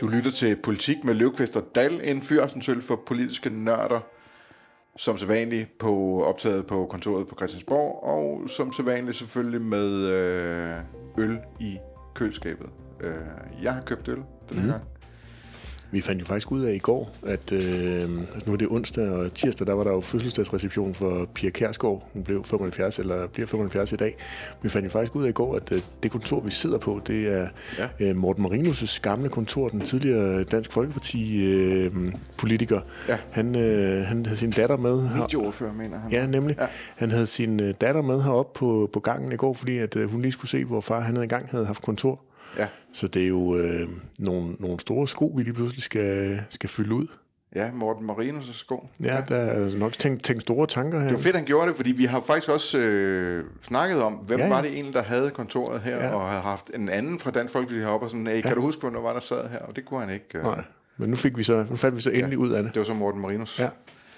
[0.00, 4.00] Du lytter til Politik med Løvqvist og Dal, en fyrsensøl for politiske nørder,
[4.96, 10.76] som sædvanligt på optaget på kontoret på Christiansborg, og som sædvanligt selvfølgelig med øh,
[11.18, 11.76] øl i
[12.14, 12.68] køleskabet.
[13.00, 13.14] Øh,
[13.62, 14.70] jeg har købt øl den her mm.
[14.70, 14.99] gang.
[15.92, 18.10] Vi fandt jo faktisk ud af i går, at, øh,
[18.46, 22.08] nu er det onsdag og tirsdag, der var der jo fødselsdagsreception for Pia Kærsgaard.
[22.12, 24.16] Hun blev 75, eller bliver 75 i dag.
[24.62, 27.00] Vi fandt jo faktisk ud af i går, at øh, det kontor, vi sidder på,
[27.06, 27.88] det er ja.
[28.00, 32.76] øh, Morten Marinus' gamle kontor, den tidligere Dansk Folkeparti-politiker.
[32.76, 33.18] Øh, ja.
[33.30, 35.08] han, øh, han havde sin datter med.
[35.14, 36.12] Videoordfører, mener han.
[36.12, 36.56] Ja, nemlig.
[36.60, 36.66] Ja.
[36.96, 40.10] Han havde sin øh, datter med heroppe på, på gangen i går, fordi at, øh,
[40.10, 42.20] hun lige skulle se, hvor far han havde engang havde haft kontor.
[42.58, 42.66] Ja.
[42.92, 46.94] Så det er jo øh, nogle, nogle store sko, vi lige pludselig skal, skal fylde
[46.94, 47.06] ud.
[47.54, 48.88] Ja, Morten Marinus' sko.
[49.00, 51.06] Ja, ja, der er nok tænkt, tænkt store tanker her.
[51.06, 54.38] Det var fedt, han gjorde det, fordi vi har faktisk også øh, snakket om, hvem
[54.38, 54.52] ja, ja.
[54.54, 56.14] var det egentlig, der havde kontoret her, ja.
[56.14, 58.54] og havde haft en anden fra Dansk Folkeparti heroppe, og sådan, hey, kan ja.
[58.54, 59.58] du huske, hvornår var der sad her?
[59.58, 60.38] Og det kunne han ikke.
[60.38, 60.44] Øh.
[60.44, 60.62] Nej,
[60.96, 62.74] men nu, fik vi så, nu fandt vi så endelig ja, ud af det.
[62.74, 63.58] Det var så Morten Marinus.
[63.58, 63.68] Ja.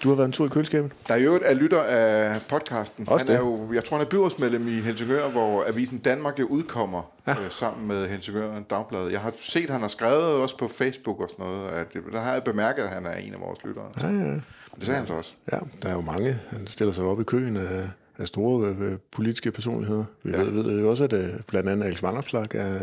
[0.03, 0.91] Du har været en tur i køleskabet?
[1.07, 3.09] Der er jo et lytter af podcasten.
[3.09, 3.47] Også han er det?
[3.47, 7.31] jo, jeg tror, han er byrådsmedlem i Helsingør, hvor Avisen Danmark jo udkommer ja.
[7.31, 9.07] øh, sammen med Helsingør Dagblad.
[9.07, 11.69] Jeg har set, at han har skrevet også på Facebook og sådan noget.
[11.69, 13.85] At, der har jeg bemærket, at han er en af vores lyttere.
[14.01, 14.11] Ja, ja.
[14.13, 14.43] Men
[14.77, 15.33] det sagde han så også.
[15.51, 16.39] Ja, der er jo mange.
[16.49, 20.03] Han stiller sig op i køen af, af store øh, politiske personligheder.
[20.23, 20.37] Vi ja.
[20.37, 22.79] ved, ved jo også, at øh, blandt andet Alex Vanderplak er,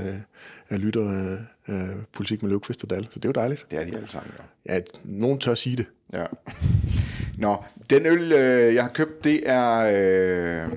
[0.70, 1.38] er lytter af,
[1.74, 3.04] af politik med Løvqvist og Dal.
[3.10, 3.66] Så det er jo dejligt.
[3.70, 4.32] Det er de alle sammen,
[4.66, 4.74] ja.
[4.74, 5.86] Ja, nogen tør sige det.
[6.12, 6.24] Ja.
[7.41, 9.78] Nå, den øl, øh, jeg har købt, det er...
[10.66, 10.72] Øh,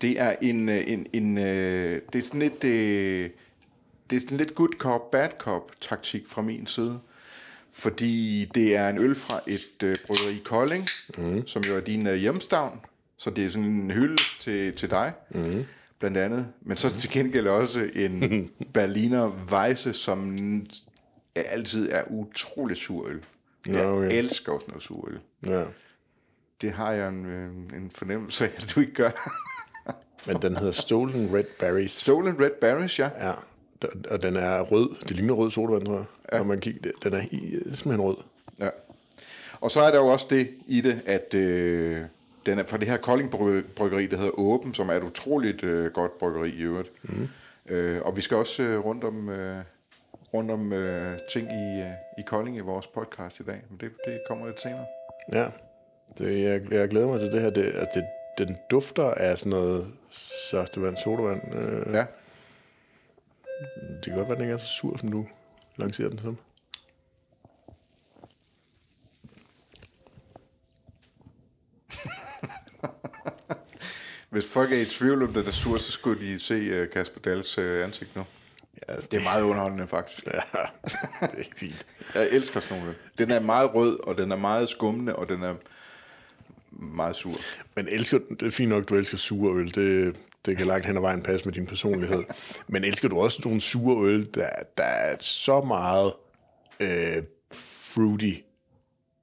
[0.00, 3.30] det er en, øh, en, en øh, det er sådan lidt, øh,
[4.10, 6.98] det er sådan lidt good cop, bad cop taktik fra min side.
[7.72, 10.84] Fordi det er en øl fra et øh, bryggeri i Kolding,
[11.18, 11.46] mm.
[11.46, 12.80] som jo er din øh, hjemstavn.
[13.16, 15.64] Så det er sådan en hylde til, til dig, mm.
[15.98, 16.48] blandt andet.
[16.62, 20.38] Men så til gengæld også en Berliner Weisse, som
[21.34, 23.20] altid er utrolig sur øl.
[23.74, 24.12] Jeg okay.
[24.12, 25.20] elsker noget sur øl.
[25.46, 25.64] Ja.
[26.62, 29.10] Det har jeg en, en fornemmelse af, at du ikke gør.
[30.26, 31.92] Men den hedder Stolen Red Berries.
[31.92, 33.10] Stolen Red Berries, ja.
[33.20, 33.32] Ja,
[34.10, 34.90] og den er rød.
[35.00, 36.04] Det ligner rød sodavand, tror jeg.
[36.32, 36.38] Ja.
[36.38, 37.20] Når man kigger, den er
[37.72, 38.16] simpelthen rød.
[38.60, 38.68] Ja.
[39.60, 42.02] Og så er der jo også det i det, at øh,
[42.46, 43.30] den er fra det her Kolding
[43.76, 46.90] Bryggeri, der hedder Åben, som er et utroligt øh, godt bryggeri i øvrigt.
[47.02, 47.28] Mm.
[47.68, 49.28] Øh, og vi skal også øh, rundt om...
[49.28, 49.62] Øh,
[50.34, 53.62] rundt om øh, ting i, øh, i Kolding i vores podcast i dag.
[53.70, 54.86] Men det, det kommer lidt senere.
[55.32, 55.46] Ja,
[56.18, 57.50] det, jeg, jeg glæder mig til det her.
[57.50, 58.04] Det, altså det,
[58.46, 59.92] den dufter af sådan noget
[60.50, 61.54] saftevand, sodavand.
[61.54, 62.04] Øh, ja.
[63.94, 65.26] Det kan godt være, at den ikke er så sur, som du
[65.76, 66.38] lancerer den som.
[74.30, 77.20] Hvis folk er i tvivl om den er sur, så skulle de se uh, Kasper
[77.20, 78.24] Dals uh, ansigt nu.
[78.88, 80.26] Ja, det er meget underholdende, faktisk.
[80.26, 80.30] Ja,
[81.20, 81.86] det er fint.
[82.14, 82.94] Jeg elsker sådan nogle.
[83.18, 85.54] Den er meget rød, og den er meget skummende, og den er
[86.70, 87.34] meget sur.
[87.76, 89.74] Men elsker, det er fint nok, du elsker sure øl.
[89.74, 90.16] Det,
[90.46, 92.24] det kan langt hen ad vejen passe med din personlighed.
[92.68, 96.12] Men elsker du også nogle sure øl, der, der er så meget
[96.80, 97.22] øh,
[97.54, 98.34] fruity,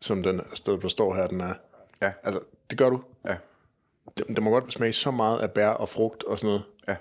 [0.02, 1.53] som den der står her, den er?
[2.02, 2.12] Ja.
[2.24, 2.40] Altså,
[2.70, 3.03] det gør du?
[3.26, 3.36] Ja.
[4.18, 6.64] Det, det må godt smage så meget af bær og frugt og sådan noget.
[6.88, 6.96] Ja.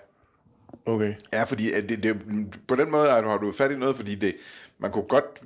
[0.87, 1.15] Okay.
[1.33, 2.17] Ja, fordi det, det,
[2.69, 4.35] på den måde har du fat i noget, fordi det,
[4.79, 5.43] man kunne godt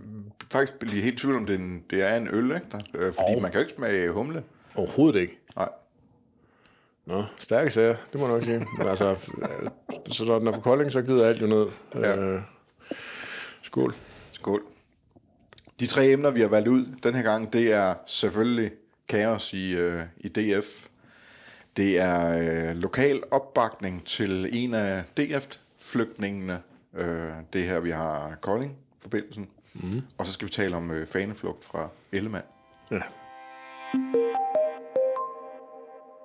[0.53, 2.67] faktisk blive helt tvivl om, det, en, det er en øl, ikke?
[2.95, 3.43] Øh, fordi oh.
[3.43, 4.43] man kan jo ikke smage humle.
[4.75, 5.39] Overhovedet ikke.
[5.57, 5.69] Nej.
[7.07, 8.67] Nå, stærke sager, det må jeg nok sige.
[8.79, 9.71] Men altså, øh,
[10.07, 11.67] så når den er for kolding, så gider alt jo ned.
[11.95, 12.17] Ja.
[12.17, 12.41] Øh,
[13.63, 13.95] skål.
[14.33, 14.63] Skål.
[15.81, 18.71] De tre emner, vi har valgt ud den her gang, det er selvfølgelig
[19.09, 20.88] kaos i, øh, i DF.
[21.79, 26.59] Det er øh, lokal opbakning til en af DF-flygtningene.
[26.97, 29.49] Øh, det her, vi har Kolding-forbindelsen.
[29.75, 30.03] Mm.
[30.19, 32.45] Og så skal vi tale om øh, faneflugt fra Ellemann.
[32.91, 33.01] Ja.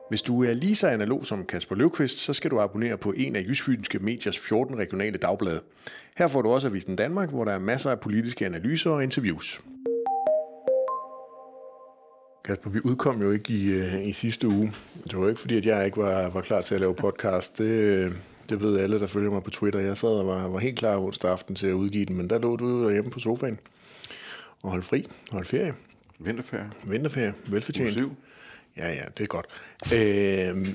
[0.10, 3.36] Hvis du er lige så analog som Kasper Løvqvist, så skal du abonnere på en
[3.36, 5.62] af Jysfynske Mediers 14 regionale dagblade.
[6.18, 9.62] Her får du også Avisen Danmark, hvor der er masser af politiske analyser og interviews.
[12.46, 14.74] Kasper, vi udkom jo ikke i, øh, i sidste uge.
[15.04, 17.58] Det var ikke fordi, at jeg ikke var, var klar til at lave podcast.
[17.58, 18.14] Det,
[18.50, 19.80] det ved alle, der følger mig på Twitter.
[19.80, 22.40] Jeg sad og var, var helt klar onsdag aften til at udgive den, men der
[22.40, 23.60] lå du derhjemme på sofaen
[24.64, 25.74] og holdt fri, holdt ferie.
[26.20, 26.70] Vinterferie.
[26.84, 27.98] Vinterferie, velfortjent.
[28.78, 29.46] Ja, ja, det er godt.
[29.94, 30.68] Øh,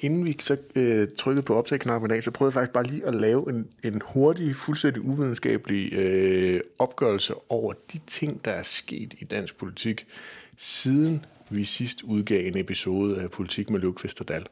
[0.00, 3.06] inden vi så øh, trykkede på optagknappen i dag, så prøvede jeg faktisk bare lige
[3.06, 9.14] at lave en, en hurtig, fuldstændig uvidenskabelig øh, opgørelse over de ting, der er sket
[9.18, 10.06] i dansk politik
[10.56, 14.46] siden vi sidst udgav en episode af Politik med Løvqvist og Dal.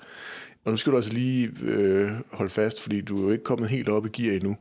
[0.64, 3.68] Og nu skal du altså lige øh, holde fast, fordi du er jo ikke kommet
[3.68, 4.56] helt op i gear endnu.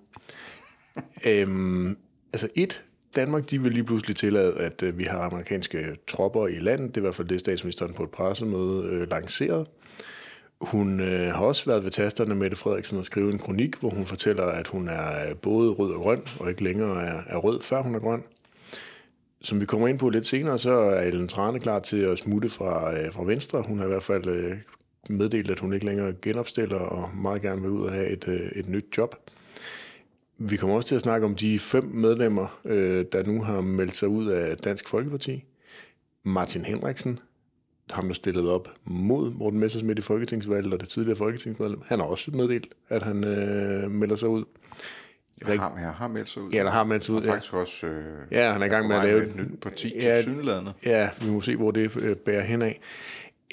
[1.28, 1.98] øhm,
[2.34, 2.84] altså et,
[3.16, 6.88] Danmark de vil lige pludselig tillade, at øh, vi har amerikanske tropper i landet.
[6.88, 9.66] Det er i hvert fald det, statsministeren på et pressemøde øh, lancerede.
[10.62, 14.06] Hun øh, har også været ved tasterne med Frederiksen og skrive en kronik, hvor hun
[14.06, 17.62] fortæller, at hun er øh, både rød og grøn, og ikke længere er, er rød,
[17.62, 18.24] før hun er grøn.
[19.44, 22.50] Som vi kommer ind på lidt senere, så er Ellen Trane klar til at smutte
[22.50, 23.62] fra, øh, fra Venstre.
[23.62, 24.58] Hun har i hvert fald øh,
[25.10, 28.52] meddelt, at hun ikke længere genopstiller og meget gerne vil ud og have et, øh,
[28.56, 29.16] et nyt job.
[30.38, 33.96] Vi kommer også til at snakke om de fem medlemmer, øh, der nu har meldt
[33.96, 35.44] sig ud af Dansk Folkeparti.
[36.24, 37.20] Martin Henriksen,
[37.90, 42.06] ham der stillet op mod Morten Messersmith i Folketingsvalget og det tidligere folketingsmedlem, han har
[42.06, 44.44] også meddelt, at han øh, melder sig ud.
[45.48, 46.52] Jeg har, jeg har meldt sig ud.
[46.52, 47.20] Ja, der har meldt sig ud.
[47.20, 47.88] Og faktisk også...
[47.88, 50.74] Øh, ja, han er i gang med at lave et nyt parti ja, til synlædende.
[50.86, 52.80] Ja, vi må se, hvor det øh, bærer hen af.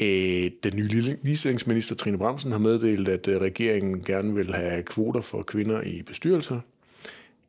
[0.01, 0.89] Øh, den nye
[1.23, 6.03] ligestillingsminister Trine Bramsen har meddelt, at øh, regeringen gerne vil have kvoter for kvinder i
[6.03, 6.61] bestyrelser.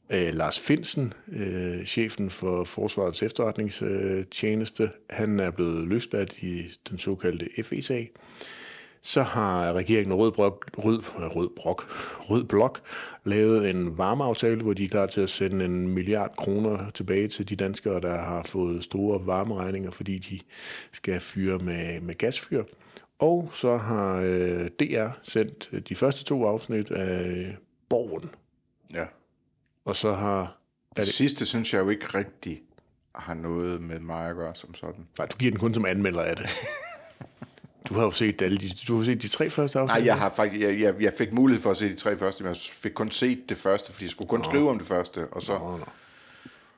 [0.09, 7.63] Øh, Lars Finsen, øh, chefen for Forsvarets efterretningstjeneste, han er blevet løsladt i den såkaldte
[7.63, 8.11] FE-sag.
[9.03, 11.03] Så har regeringen Rød, Brok, Rød,
[11.35, 11.87] Rød, Brok,
[12.29, 12.81] Rød Blok
[13.23, 17.49] lavet en varmeaftale, hvor de er klar til at sende en milliard kroner tilbage til
[17.49, 20.39] de danskere, der har fået store varmeregninger, fordi de
[20.91, 22.63] skal fyre med, med gasfyr.
[23.19, 27.55] Og så har øh, DR sendt de første to afsnit af
[27.89, 28.29] Borgen.
[28.93, 29.05] Ja.
[29.85, 30.57] Og så har...
[30.95, 32.61] Det, det sidste synes jeg jo ikke rigtig
[33.15, 35.07] har noget med mig at gøre som sådan.
[35.17, 36.49] Nej, du giver den kun som anmelder af det.
[37.91, 39.97] Du har jo set alle de, du har set de tre første afsnit?
[39.97, 42.43] Nej, jeg har faktisk, jeg, jeg, jeg fik mulighed for at se de tre første,
[42.43, 44.43] men jeg fik kun set det første, fordi jeg skulle kun nå.
[44.43, 45.53] skrive om det første, og så...
[45.53, 45.77] Nå, nå.
[45.77, 45.85] Jeg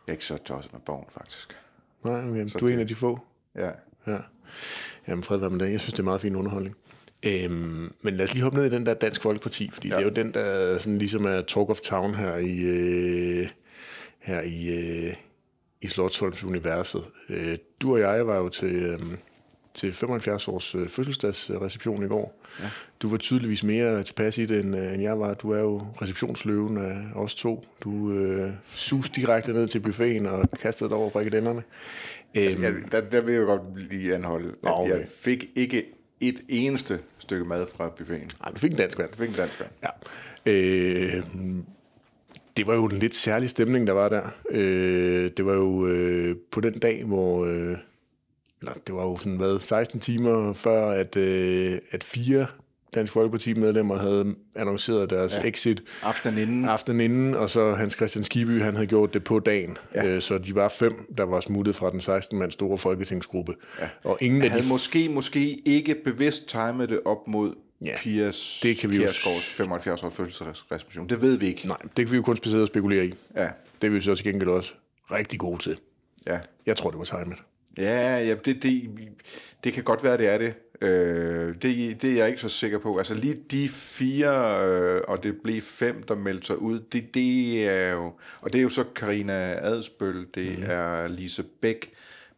[0.08, 1.58] er ikke så tosset med bogen, faktisk.
[2.04, 2.48] Nej, okay.
[2.48, 3.20] Så du er det, en af de få?
[3.56, 3.70] Ja.
[4.08, 4.18] ja.
[5.08, 5.72] Jamen, fred være med det.
[5.72, 6.76] Jeg synes, det er meget fin underholdning.
[7.24, 9.96] Øhm, men lad os lige hoppe ned i den der Dansk Folkeparti, fordi ja.
[9.96, 13.48] det er jo den, der sådan ligesom er talk of town her i, øh,
[14.20, 15.14] her i, øh,
[15.82, 17.04] i Slottholms universet.
[17.30, 18.76] Øh, du og jeg var jo til...
[18.76, 19.00] Øh,
[19.74, 22.42] til 75 års øh, fødselsdagsreception i går.
[22.60, 22.66] Ja.
[23.02, 25.34] Du var tydeligvis mere tilpas i det, end, øh, end jeg var.
[25.34, 27.66] Du er jo receptionsløven af os to.
[27.84, 31.64] Du øh, sus direkte ned til buffeten og kastede dig over frikadellerne.
[32.34, 32.66] Altså, æm...
[32.66, 32.90] Øhm.
[32.90, 33.62] der, der vil jeg godt
[33.92, 34.92] lige anholde, at okay.
[34.92, 35.86] jeg fik ikke
[36.22, 38.32] et eneste stykke mad fra buffeten.
[38.42, 39.10] Nej, du fik en dansk vand.
[39.12, 39.72] Du fik en dansk vand.
[39.84, 39.90] Ja.
[40.52, 41.24] Øh,
[42.58, 44.24] det var jo en lidt særlig stemning, der var der.
[44.50, 47.46] Øh, det var jo øh, på den dag, hvor...
[47.46, 47.78] Øh,
[48.64, 52.48] eller det var jo sådan, hvad, 16 timer før, at, øh, at fire
[52.96, 55.48] Dansk Folkeparti-medlemmer havde annonceret deres ja.
[55.48, 56.66] exit aftenen inden.
[56.66, 59.78] aftenen inden, og så Hans Christian Skiby, han havde gjort det på dagen.
[59.96, 60.06] Ja.
[60.06, 63.54] Øh, så de var fem, der var smuttet fra den 16-mands store folketingsgruppe.
[63.80, 63.90] Ja.
[64.04, 64.70] Og ingen han af havde de...
[64.70, 70.04] måske, måske ikke bevidst timet det op mod ja, Piers, det kan vi Piersgaards 75
[70.04, 71.10] års fødselsreception.
[71.10, 71.68] Det ved vi ikke.
[71.68, 73.14] Nej, det kan vi jo kun specielt spekulere i.
[73.36, 73.50] Ja.
[73.82, 74.74] Det er vi så til gengæld også
[75.12, 75.78] rigtig gode til.
[76.28, 76.40] Ja.
[76.66, 77.38] Jeg tror, det var timet.
[77.78, 78.90] Ja, ja det, det,
[79.64, 80.54] det kan godt være, det er det.
[80.82, 82.02] Øh, det.
[82.02, 82.98] Det er jeg ikke så sikker på.
[82.98, 87.70] Altså lige de fire, øh, og det blev fem, der meldte sig ud, det, det
[87.70, 88.14] er jo...
[88.42, 90.66] Og det er jo så Karina Adspøl, det mm.
[90.68, 91.94] er Lise Bæk,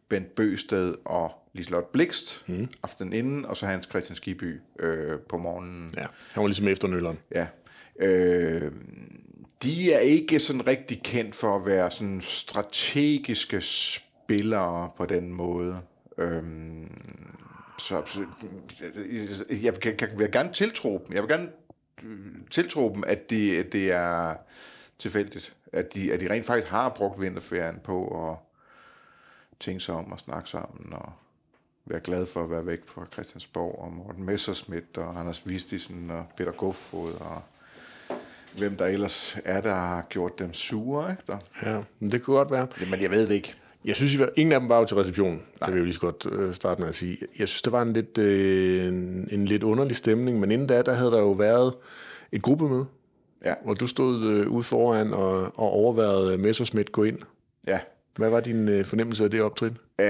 [0.08, 2.68] Bent Bøsted og Liselotte Blikst mm.
[2.82, 5.90] aftenen inden, og så Hans Christian Skiby øh, på morgenen.
[5.96, 7.18] Ja, han var ligesom efternølleren.
[7.34, 7.46] Ja.
[8.00, 8.72] Øh,
[9.62, 13.60] de er ikke sådan rigtig kendt for at være sådan strategiske
[14.26, 15.80] spillere på den måde.
[16.18, 16.90] Øhm,
[17.78, 18.24] så, så
[19.62, 21.14] jeg kan, kan, vil gerne tiltro dem.
[21.14, 21.48] Jeg vil gerne
[22.02, 24.34] øh, tiltro dem, at det, at det er
[24.98, 25.56] tilfældigt.
[25.72, 28.36] At de, at de rent faktisk har brugt vinterferien på at
[29.60, 31.12] tænke sig om og snakke sammen og
[31.84, 36.26] være glad for at være væk fra Christiansborg og Morten Messerschmidt og Anders Vistisen og
[36.36, 37.42] Peter Goffod og
[38.58, 41.10] hvem der ellers er, der har gjort dem sure.
[41.10, 41.38] Ikke?
[41.62, 42.68] Ja, men det kunne godt være.
[42.90, 43.54] Men jeg ved det ikke.
[43.86, 45.42] Jeg synes, ingen af dem var jo til receptionen.
[45.58, 47.18] Det vil jeg jo lige så godt øh, starte med at sige.
[47.38, 50.82] Jeg synes, der var en lidt, øh, en, en lidt underlig stemning, men inden da,
[50.82, 51.74] der havde der jo været
[52.32, 52.86] et gruppemøde,
[53.44, 53.54] ja.
[53.64, 57.18] hvor du stod øh, ude foran og, og overværede Messersmith gå ind.
[57.66, 57.78] Ja.
[58.16, 59.78] Hvad var din øh, fornemmelse af det optrin?
[60.00, 60.06] Øh,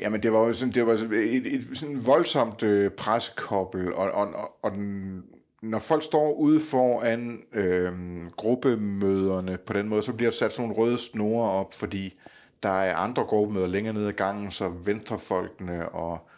[0.00, 4.10] jamen, det var jo sådan, det var et, et, et sådan voldsomt øh, pressekobbel, og,
[4.10, 5.22] og, og, og den,
[5.62, 7.92] når folk står ude foran øh,
[8.36, 12.14] gruppemøderne på den måde, så bliver der sat sådan nogle røde snore op, fordi
[12.62, 16.28] der er andre gruppemøder længere nede ad gangen, så venstrefolkene og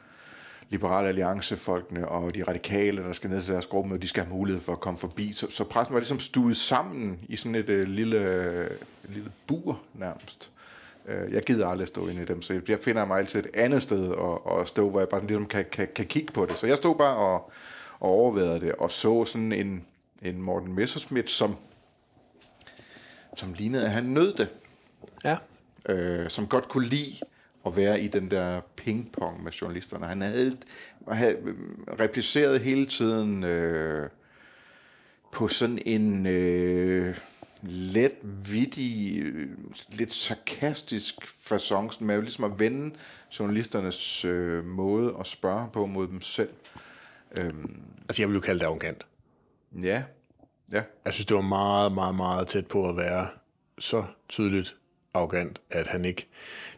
[0.71, 4.63] Liberale Alliancefolkene og de radikale, der skal ned til deres gruppemøde, de skal have mulighed
[4.63, 5.33] for at komme forbi.
[5.33, 8.71] Så, så pressen var ligesom stuet sammen i sådan et øh, lille, øh,
[9.09, 10.53] lille bur nærmest.
[11.07, 13.83] Øh, jeg gider aldrig stå inde i dem, så jeg finder mig altid et andet
[13.83, 16.59] sted og, og stå, hvor jeg bare ligesom kan, kan, kan kigge på det.
[16.59, 17.51] Så jeg stod bare og,
[18.01, 19.85] og overvejede det, og så sådan en,
[20.23, 21.57] en Morten Messerschmidt, som,
[23.37, 24.49] som lignede, at han nød det.
[25.25, 25.37] Ja.
[25.89, 27.17] Øh, som godt kunne lide
[27.67, 30.07] at være i den der pingpong med journalisterne.
[30.07, 30.57] Han havde,
[31.13, 31.37] havde
[32.01, 34.09] repliceret hele tiden øh,
[35.33, 37.17] på sådan en øh,
[37.63, 39.49] let, vittig, øh,
[39.93, 42.95] lidt sarkastisk façon, med ligesom at vende
[43.39, 46.51] journalisternes øh, måde at spørge på mod dem selv.
[47.37, 49.07] Øhm, altså jeg vil jo kalde det arrogant.
[49.83, 50.03] Ja,
[50.73, 50.83] ja.
[51.05, 53.27] Jeg synes, det var meget, meget, meget tæt på at være
[53.79, 54.77] så tydeligt
[55.15, 56.29] arrogant, at han ikke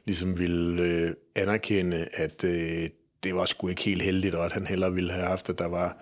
[0.04, 2.88] ligesom ville øh, anerkende, at øh,
[3.22, 5.68] det var sgu ikke helt heldigt, og at han hellere ville have haft, at der
[5.68, 5.96] var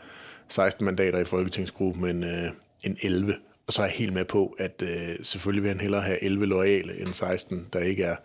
[0.49, 2.51] 16 mandater i Folketingsgruppen end, øh,
[2.83, 3.35] end 11.
[3.67, 6.47] Og så er jeg helt med på, at øh, selvfølgelig vil han hellere have 11
[6.47, 8.17] loyale end 16, der ikke er.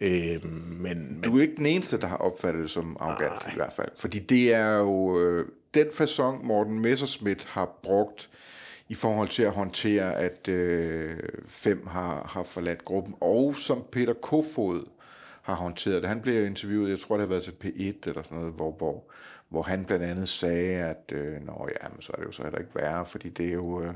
[0.00, 1.20] Øh, men, men...
[1.24, 3.52] Du er ikke den eneste, der har opfattet det som arrogant Nej.
[3.52, 3.88] i hvert fald.
[3.96, 8.30] Fordi det er jo øh, den façon, Morten Messerschmidt har brugt
[8.90, 14.12] i forhold til at håndtere, at øh, fem har, har forladt gruppen, og som Peter
[14.12, 14.84] Kofod
[15.42, 16.08] har håndteret det.
[16.08, 19.04] Han blev interviewet, jeg tror det har været til P1 eller sådan noget, hvor, hvor,
[19.48, 22.42] hvor han blandt andet sagde, at øh, Nå, ja, men så er det jo så
[22.42, 23.82] heller ikke værre, fordi det er jo...
[23.82, 23.94] Øh,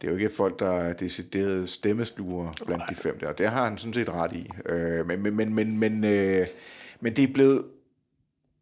[0.00, 3.32] det er jo ikke folk, der er decideret stemmesluger blandt de fem der.
[3.32, 4.50] Det har han sådan set ret i.
[4.66, 6.46] Øh, men, men, men, men, øh,
[7.00, 7.64] men det er blevet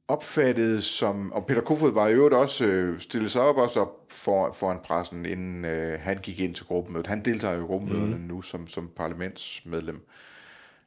[0.08, 4.06] opfattet som, og Peter Kofod var i øvrigt også øh, stillet sig op også op
[4.10, 7.06] for, foran pressen, inden øh, han gik ind til gruppemødet.
[7.06, 8.22] Han deltager i gruppemøderne mm.
[8.22, 10.06] nu som, som parlamentsmedlem.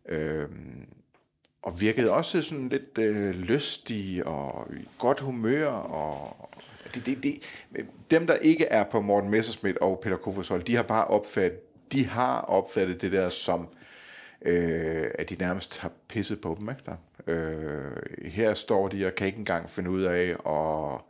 [0.09, 0.49] Øh,
[1.61, 5.67] og virkede også sådan lidt øh, lystig og i godt humør.
[5.67, 6.49] Og,
[6.95, 7.39] det, det, det,
[8.11, 11.59] dem, der ikke er på Morten Messerschmidt og Peter Kofods hold, de har bare opfattet,
[11.91, 13.67] de har opfattet det der som,
[14.41, 16.69] øh, at de nærmest har pisset på dem.
[16.69, 16.95] Ikke der?
[17.27, 17.91] Øh,
[18.25, 21.01] her står de og kan ikke engang finde ud af at,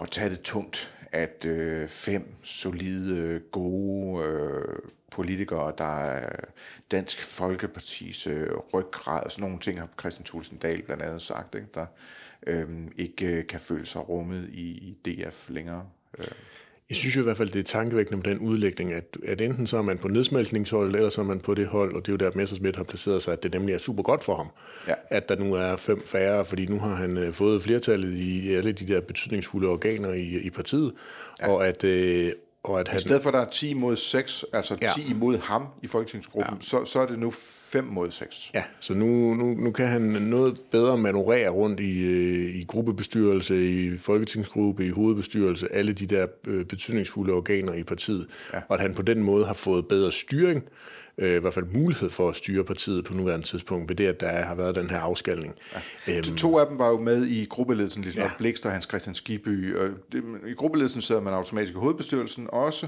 [0.00, 4.78] at tage det tungt, at øh, fem solide, gode øh,
[5.10, 6.40] politikere, der er
[6.90, 11.54] Dansk Folkepartis øh, ryggrad, og sådan nogle ting har Christian Thulsen Dahl blandt andet sagt,
[11.54, 11.68] ikke?
[11.74, 11.86] der
[12.46, 15.86] øhm, øh, ikke kan føle sig rummet i, i DF længere.
[16.18, 16.24] Øh.
[16.88, 19.66] Jeg synes jo i hvert fald, det er tankevækkende med den udlægning, at, at enten
[19.66, 22.12] så er man på nedsmeltningshold, eller så er man på det hold, og det er
[22.12, 24.46] jo der, Messersmith har placeret sig, at det nemlig er super godt for ham,
[24.88, 24.94] ja.
[25.10, 28.72] at der nu er fem færre, fordi nu har han øh, fået flertallet i alle
[28.72, 30.92] de der betydningsfulde organer i, i partiet,
[31.42, 31.48] ja.
[31.48, 32.32] og at, øh,
[32.64, 32.98] og at han...
[32.98, 34.92] I stedet for, at der er 10 mod 6, altså ja.
[34.96, 36.60] 10 imod ham i folketingsgruppen, ja.
[36.60, 38.50] så, så er det nu 5 mod 6.
[38.54, 43.70] Ja, så nu, nu, nu kan han noget bedre manøvrere rundt i, øh, i gruppebestyrelse,
[43.70, 48.26] i folketingsgruppe, i hovedbestyrelse, alle de der øh, betydningsfulde organer i partiet.
[48.52, 48.60] Ja.
[48.68, 52.10] Og at han på den måde har fået bedre styring, øh, i hvert fald mulighed
[52.10, 54.98] for at styre partiet på nuværende tidspunkt, ved det, at der har været den her
[54.98, 55.54] afskalning.
[56.06, 56.16] Ja.
[56.16, 58.30] Æm, to af dem var jo med i gruppeledelsen, ligesom ja.
[58.38, 59.76] Blikst og Hans Christian Skiby.
[59.76, 62.86] Og det, I gruppeledelsen sidder man automatisk i hovedbestyrelsen også,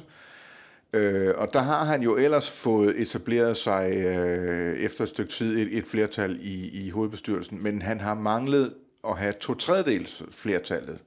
[0.93, 5.59] Øh, og der har han jo ellers fået etableret sig øh, efter et stykke tid
[5.59, 8.75] et, et flertal i, i hovedbestyrelsen, men han har manglet
[9.09, 10.99] at have to tredjedels flertallet.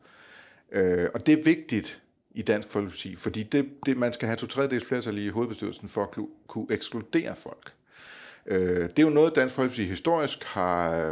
[0.71, 2.01] Øh, og det er vigtigt,
[2.33, 6.03] i Dansk Folkeparti, fordi det, det, man skal have to tredjedels flertal i hovedbestyrelsen for
[6.03, 7.73] at kunne ekskludere folk.
[8.45, 11.09] Øh, det er jo noget, Dansk Folkeparti historisk har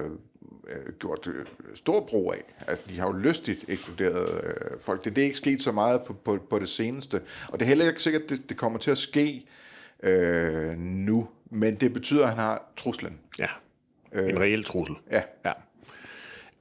[0.68, 2.44] øh, gjort øh, stor brug af.
[2.68, 5.06] Altså, de har jo lystigt ekskluderet øh, folk.
[5.06, 7.22] Det, det er ikke sket så meget på, på, på det seneste.
[7.48, 9.46] Og det er heller ikke sikkert, at det, det kommer til at ske
[10.04, 11.28] øh, nu.
[11.50, 13.20] Men det betyder, at han har truslen.
[13.40, 13.48] Ja,
[14.14, 14.96] en øh, reel trussel.
[15.12, 15.22] Ja.
[15.46, 15.54] ja.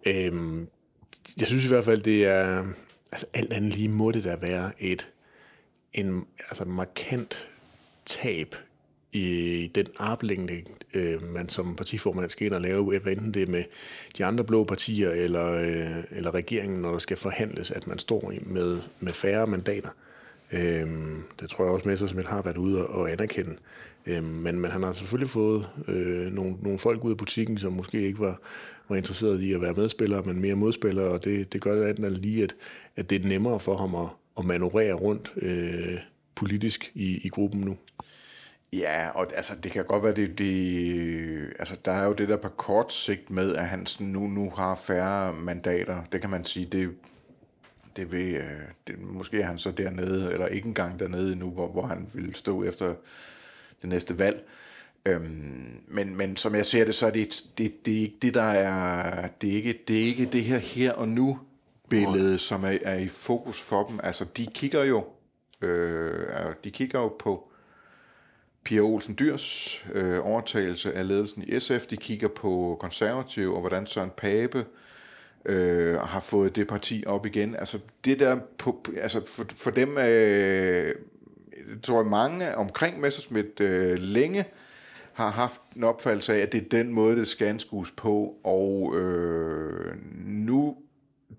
[0.06, 0.68] Øhm,
[1.40, 2.64] jeg synes i hvert fald, det er
[3.12, 5.08] altså alt andet lige må det da være et
[5.92, 7.48] en altså markant
[8.06, 8.54] tab
[9.12, 10.62] i den armlængde,
[10.94, 13.64] øh, man som partiformand skal ind og lave, enten det er med
[14.18, 18.32] de andre blå partier eller, øh, eller regeringen, når der skal forhandles, at man står
[18.42, 19.88] med, med færre mandater.
[20.52, 20.88] Øh,
[21.40, 23.56] det tror jeg også, Messersmith har været ude og anerkende.
[24.06, 27.72] Øh, men, men han har selvfølgelig fået øh, nogle, nogle folk ud af butikken, som
[27.72, 28.40] måske ikke var,
[28.90, 32.22] var interesseret i at være medspiller, men mere modspiller, og det, det gør det alt
[32.22, 32.54] lige, at,
[32.96, 35.98] at det er nemmere for ham at, at manøvrere rundt øh,
[36.34, 37.76] politisk i, i gruppen nu.
[38.72, 42.36] Ja, og altså, det kan godt være, det, det altså, der er jo det der
[42.36, 46.04] på kort sigt med, at han nu, nu har færre mandater.
[46.12, 46.90] Det kan man sige, det,
[47.96, 51.68] det vil, øh, det, måske er han så dernede, eller ikke engang dernede nu, hvor,
[51.68, 52.94] hvor han vil stå efter
[53.82, 54.48] det næste valg.
[55.06, 58.34] Øhm, men, men som jeg ser det, så er det, det, det er ikke det,
[58.34, 61.38] der er, det er ikke det, er ikke det her her og nu
[61.88, 64.00] billede, som er, er i fokus for dem.
[64.02, 65.04] Altså, de kigger jo,
[65.62, 67.50] øh, de kigger jo på,
[68.64, 71.86] Pia Olsen Dyrs øh, overtagelse af ledelsen i SF.
[71.86, 74.64] De kigger på konservative og hvordan Søren Pape
[75.44, 77.56] øh, har fået det parti op igen.
[77.56, 80.94] Altså det der, på, altså for, for dem, øh,
[81.82, 84.44] tror jeg mange omkring Messerschmidt øh, længe
[85.20, 88.96] har haft en opfattelse af, at det er den måde, det skal anskues på, og
[88.96, 90.76] øh, nu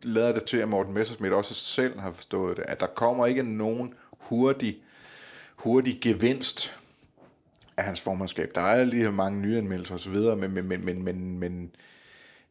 [0.04, 3.44] lader det til, at Morten Messersmith også selv har forstået det, at der kommer ikke
[3.44, 4.78] nogen hurtig,
[5.56, 6.74] hurtig gevinst
[7.78, 8.52] af hans formandskab.
[8.56, 11.72] Der er lige mange nye anmeldelser osv., men, men, men, men, men, men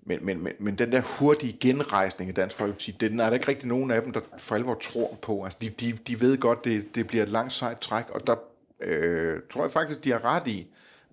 [0.05, 3.49] men, men, men, men den der hurtige genrejsning i Dansk Folkeparti, den er der ikke
[3.49, 5.45] rigtig nogen af dem, der for alvor tror på.
[5.45, 8.37] Altså, de, de, de ved godt, det, det bliver et langt sejt træk, og der
[8.81, 10.67] øh, tror jeg faktisk, de har ret i,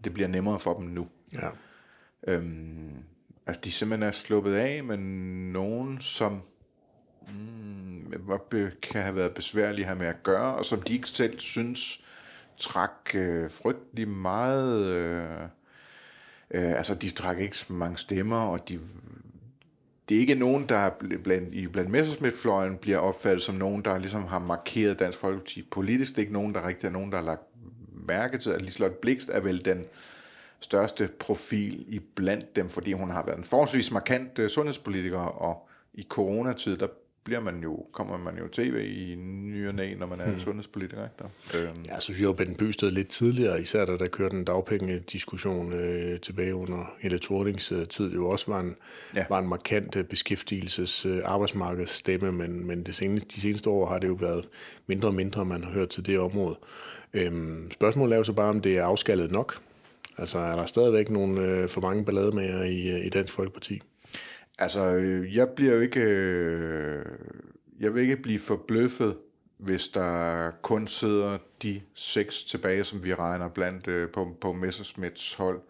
[0.04, 1.08] det bliver nemmere for dem nu.
[1.36, 1.50] Ja.
[2.27, 2.94] Øhm,
[3.48, 4.98] altså, de simpelthen er sluppet af med
[5.54, 6.42] nogen, som
[7.27, 8.13] mm,
[8.82, 12.04] kan have været besværlige her med at gøre, og som de ikke selv synes
[12.58, 14.86] træk øh, frygtelig meget...
[14.86, 15.50] Øh,
[16.51, 18.80] Øh, altså, de trækker ikke så mange stemmer, og de,
[20.10, 20.89] det er ikke nogen, der
[21.24, 26.12] blandt, i blandt Messersmith-fløjen bliver opfattet som nogen, der ligesom har markeret Dansk Folkeparti politisk.
[26.12, 27.57] Det er ikke nogen, der rigtig er nogen, der har lagt
[28.08, 29.86] mærke til, at Liselotte Blikst er vel den
[30.60, 35.68] største profil i blandt dem, fordi hun har været en forholdsvis markant øh, sundhedspolitiker, og
[35.94, 36.88] i coronatid, der
[37.27, 40.39] bliver man jo, kommer man jo tv i ny og næ, når man er hmm.
[40.39, 41.03] sundhedspolitiker.
[41.03, 41.67] Ikke?
[41.67, 41.84] Øhm.
[41.86, 46.19] Ja, jeg synes jo, Ben Bøsted lidt tidligere, især da der kørte en dagpengediskussion øh,
[46.19, 48.75] tilbage under Helle Thornings øh, tid, jo også var en,
[49.15, 49.25] ja.
[49.29, 54.00] var en markant øh, beskæftigelses øh, arbejdsmarkedsstemme, men, men det seneste, de seneste år har
[54.00, 54.50] det jo været
[54.88, 56.55] mindre og mindre, man har hørt til det område.
[57.13, 59.62] Øhm, spørgsmålet er jo så bare, om det er afskaldet nok.
[60.17, 63.81] Altså er der stadigvæk nogle øh, for mange ballademager i, øh, i Dansk Folkeparti?
[64.58, 66.00] Altså, øh, jeg bliver jo ikke...
[66.00, 67.06] Øh,
[67.80, 69.18] jeg vil ikke blive forbløffet,
[69.58, 75.34] hvis der kun sidder de seks tilbage, som vi regner blandt øh, på, på Messersmiths
[75.34, 75.62] hold,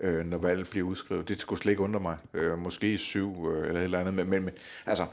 [0.00, 1.28] øh, når valget bliver udskrevet.
[1.28, 2.16] Det skulle slet ikke undre mig.
[2.34, 4.14] Øh, måske øh, eller et eller andet.
[4.14, 4.54] Men, men, men
[4.86, 5.06] altså,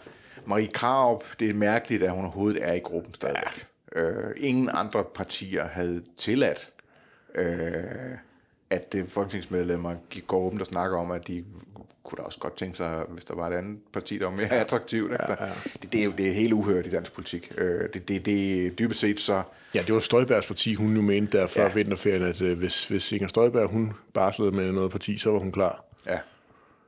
[0.46, 3.68] Marie Kraup, det er mærkeligt, at hun overhovedet er i gruppen stadigvæk.
[3.96, 4.02] Ja.
[4.02, 6.70] Øh, ingen andre partier havde tilladt,
[7.36, 8.18] øh,
[8.70, 9.96] at det folketingsmedlemmer
[10.27, 11.46] går åbent og snakker om, at de
[12.07, 14.50] kunne da også godt tænke sig, hvis der var et andet parti, der var mere
[14.50, 15.11] attraktivt.
[15.11, 15.51] Ja, ja.
[15.81, 17.51] Det, det, er jo det er helt uhørt i dansk politik.
[17.57, 19.43] Øh, det, det, det dybest set så...
[19.75, 21.74] Ja, det var Støjbergs parti, hun jo mente der før ja.
[21.74, 25.51] vinterferien, at øh, hvis, hvis Inger Støjberg hun barslede med noget parti, så var hun
[25.51, 25.83] klar.
[26.05, 26.20] Ja.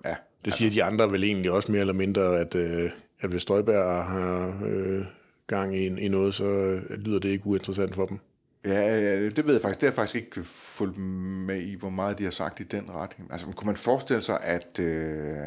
[0.05, 0.15] ja.
[0.45, 0.77] Det siger altså.
[0.77, 5.05] de andre vel egentlig også mere eller mindre, at, øh, at hvis Støjberg har øh,
[5.47, 8.19] gang i, i noget, så lyder det ikke uinteressant for dem.
[8.65, 9.81] Ja, det ved jeg faktisk.
[9.81, 12.95] Det har jeg faktisk ikke fulgt med i, hvor meget de har sagt i den
[12.95, 13.31] retning.
[13.31, 15.37] Altså, kunne man forestille sig, at øh,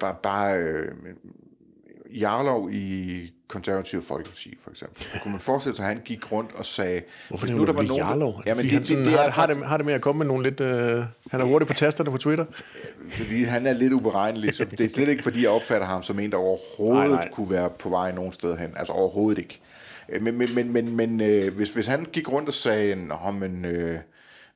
[0.00, 0.92] bare, bare øh,
[2.10, 5.06] Jarlov i konservative folkeparti, for eksempel.
[5.22, 7.02] Kunne man forestille sig, at han gik rundt og sagde...
[7.28, 8.42] Hvorfor nu, der var nogen, Jarlov?
[8.46, 10.26] Ja, men det, det, det, det, har, har, det, har det med at komme med
[10.26, 10.60] nogle lidt...
[10.60, 12.44] Øh, han er hurtig på tasterne på Twitter.
[13.12, 14.54] Fordi han er lidt uberegnelig.
[14.54, 17.30] Så det er slet ikke, fordi jeg opfatter ham som en, der overhovedet nej, nej.
[17.32, 18.72] kunne være på vej nogen sted hen.
[18.76, 19.60] Altså overhovedet ikke.
[20.08, 23.30] Øh, men, men, men, men, men øh, hvis, hvis han gik rundt og sagde, Nå,
[23.30, 23.98] men, øh,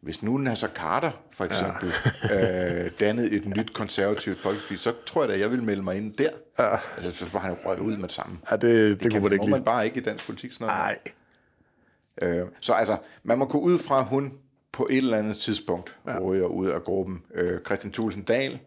[0.00, 1.92] hvis nu Nasser Carter for eksempel
[2.30, 2.84] ja.
[2.84, 6.14] øh, dannede et nyt konservativt folkeparti, så tror jeg da, jeg vil melde mig ind
[6.14, 6.30] der.
[6.58, 6.76] Ja.
[6.94, 8.38] Altså, så får han jo røget ud med det samme.
[8.50, 10.52] Ja, det, det, det kunne man ikke man bare ikke i dansk politik.
[10.52, 10.98] Sådan Nej.
[12.22, 14.32] Øh, så altså, man må gå ud fra, at hun
[14.72, 16.18] på et eller andet tidspunkt ja.
[16.18, 17.22] ryger ud af gruppen.
[17.34, 18.58] Øh, Christian Thulesen Dahl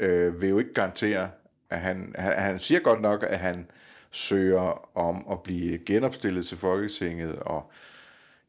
[0.00, 1.30] øh, vil jo ikke garantere,
[1.70, 3.66] at han, han, han siger godt nok, at han
[4.14, 7.70] søger om at blive genopstillet til Folketinget, og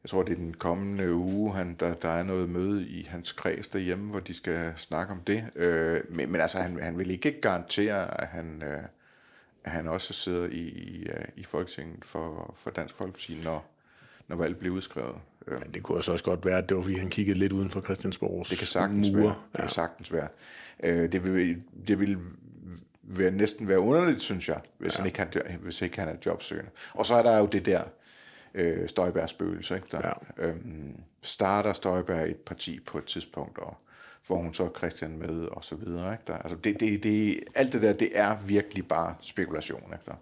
[0.02, 3.32] jeg tror, det er den kommende uge, han, der, der er noget møde i hans
[3.32, 5.44] kreds derhjemme, hvor de skal snakke om det.
[5.56, 8.82] Øh, men, men altså, han, han vil ikke garantere, at han, øh,
[9.64, 13.70] at han også sidder i, i, øh, i Folketinget for, for Dansk Folkeparti, når,
[14.28, 15.16] når valget bliver udskrevet.
[15.46, 15.60] Øh.
[15.60, 17.80] Men det kunne også godt være, at det var, fordi han kiggede lidt uden for
[17.80, 19.22] Christiansborgs Det kan sagtens mure.
[19.22, 19.34] være.
[19.52, 20.28] Det kan sagtens være.
[20.84, 22.18] Øh, det, vil, det vil
[23.08, 24.98] vil næsten være underligt, synes jeg, hvis, ja.
[24.98, 26.70] han, ikke han, hvis ikke han er jobsøgende.
[26.92, 27.82] Og så er der jo det der
[28.54, 29.74] øh, Støjbergs spøgelse.
[29.74, 29.86] Ikke?
[29.92, 30.46] Der, ja.
[30.46, 33.76] øhm, starter Støjberg et parti på et tidspunkt, og
[34.22, 36.12] får hun så Christian med, og så videre.
[36.12, 36.24] Ikke?
[36.26, 39.92] Der, altså det, det, det, alt det der, det er virkelig bare spekulation.
[39.92, 40.04] Ikke?
[40.06, 40.16] Der.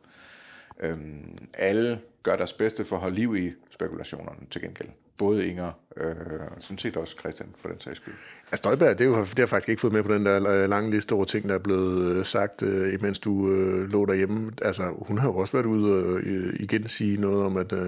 [0.80, 4.88] Øhm, alle gør deres bedste for at holde liv i spekulationerne til gengæld
[5.18, 6.14] både Inger, øh,
[6.60, 8.14] sådan set også Christian, for den sags skyld.
[8.52, 10.48] Ja, Støjberg, det, er jo, det har jeg faktisk ikke fået med på den der
[10.48, 14.06] øh, lange liste over ting, der er blevet øh, sagt, øh, mens du øh, lå
[14.06, 14.52] derhjemme.
[14.62, 17.86] Altså, hun har jo også været ude øh, igen sige noget om, at, øh,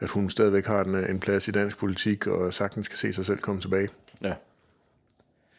[0.00, 3.26] at hun stadigvæk har en, en plads i dansk politik, og sagtens skal se sig
[3.26, 3.88] selv komme tilbage.
[4.22, 4.34] Ja.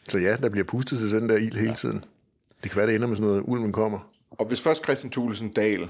[0.08, 1.74] Så ja, der bliver pustet til den der ild hele ja.
[1.74, 2.04] tiden.
[2.62, 4.10] Det kan være, det ender med sådan noget, ulven kommer.
[4.30, 5.88] Og hvis først Christian Thulesen Dahl,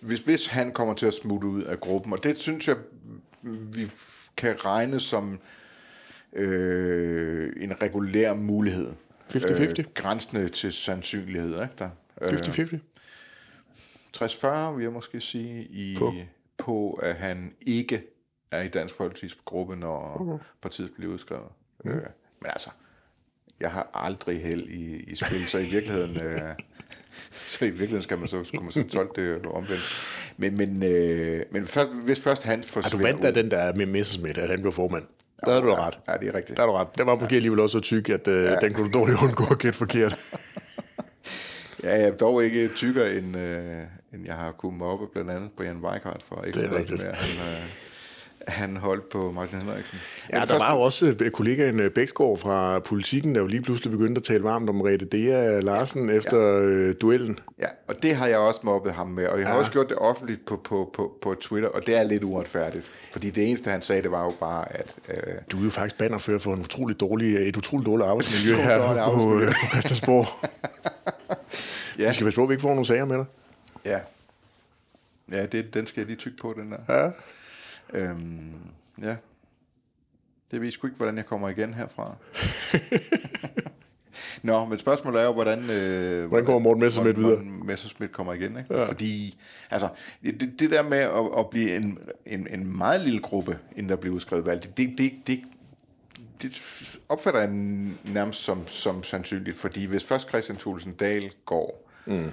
[0.00, 2.76] hvis, hvis han kommer til at smutte ud af gruppen, og det synes jeg
[3.42, 3.90] vi
[4.36, 5.40] kan regne som
[6.32, 8.92] øh, en regulær mulighed.
[9.32, 9.60] 50-50.
[9.60, 11.90] Øh, grænsende til sandsynlighed, ikke der?
[12.22, 12.76] Øh, 50-50.
[14.16, 16.12] 60-40 vil jeg måske sige, i, På?
[16.58, 18.02] på at han ikke
[18.50, 20.44] er i Dansk Folkeparti's gruppe, når Okay.
[20.62, 21.48] partiet bliver udskrevet.
[21.84, 21.90] Mm.
[21.90, 21.96] Øh,
[22.40, 22.70] men altså,
[23.60, 26.40] jeg har aldrig held i, i spil, så i virkeligheden, øh,
[27.50, 29.82] så i virkeligheden skal man så, skulle man så tolke det omvendt.
[30.36, 33.74] Men, men, øh, men først, hvis først han Ej, du forsvinder vandt da den der
[33.74, 35.04] med Messerschmidt, at han blev formand.
[35.44, 35.98] Der havde du da ret.
[36.08, 36.56] Ja, det er rigtigt.
[36.56, 36.88] Der er du ret.
[36.98, 38.56] Den var måske alligevel også så tyk, at øh, ja.
[38.56, 40.18] den kunne du dårligt undgå at gætte forkert.
[41.82, 43.82] Ja, jeg er dog ikke tykkere, end, øh,
[44.14, 47.02] end jeg har kunnet mobbe blandt andet Brian Weikart for ikke Det er rigtigt.
[47.02, 47.62] med, han, øh,
[48.48, 49.98] han holdt på Martin Henriksen.
[50.32, 53.90] Ja, der var jo også øh, kollegaen øh, Bæksgaard fra Politikken, der jo lige pludselig
[53.92, 57.38] begyndte at tale varmt om Rete Dea Larsen efter øh, duellen.
[57.58, 59.58] Ja, og det har jeg også mobbet ham med, og jeg har Ja.
[59.60, 62.90] også gjort det offentligt på, på, på, på Twitter, og det er lidt uretfærdigt.
[63.12, 64.94] Fordi det eneste, han sagde, det var jo bare, at...
[65.08, 65.16] Øh,
[65.52, 68.84] Du er jo faktisk bannerfører for en utrolig dårlig, et utroligt dårligt arbejdsmiljø her på,
[68.84, 69.46] arbejdsmiljø.
[69.46, 70.26] øh, på Christiansborg.
[71.98, 73.24] ja, Vi skal passe på, at vi ikke får nogle sager med dig.
[73.84, 73.98] ja.
[75.32, 77.02] Ja, det, den skal jeg lige tykke på, den der.
[77.04, 77.10] Ja.
[77.92, 78.54] Øhm,
[79.02, 79.16] ja.
[80.50, 82.14] Det ved sgu ikke, hvordan jeg kommer igen herfra.
[84.42, 85.70] Nå, men spørgsmålet er jo, hvordan...
[85.70, 87.64] Øh, Hvordan kommer Morten Messerschmidt hvordan videre?
[87.64, 88.74] Messerschmidt kommer igen, ikke?
[88.74, 88.84] Ja.
[88.84, 89.38] Fordi,
[89.70, 89.88] altså,
[90.22, 93.96] det, det der med at, at blive en, en, en meget lille gruppe, inden der
[93.96, 95.42] bliver udskrevet valg, det, det, det, det,
[96.42, 97.50] det opfatter jeg
[98.04, 102.30] nærmest som, som sandsynligt, fordi hvis først Christian Thulesen Dahl går, mm.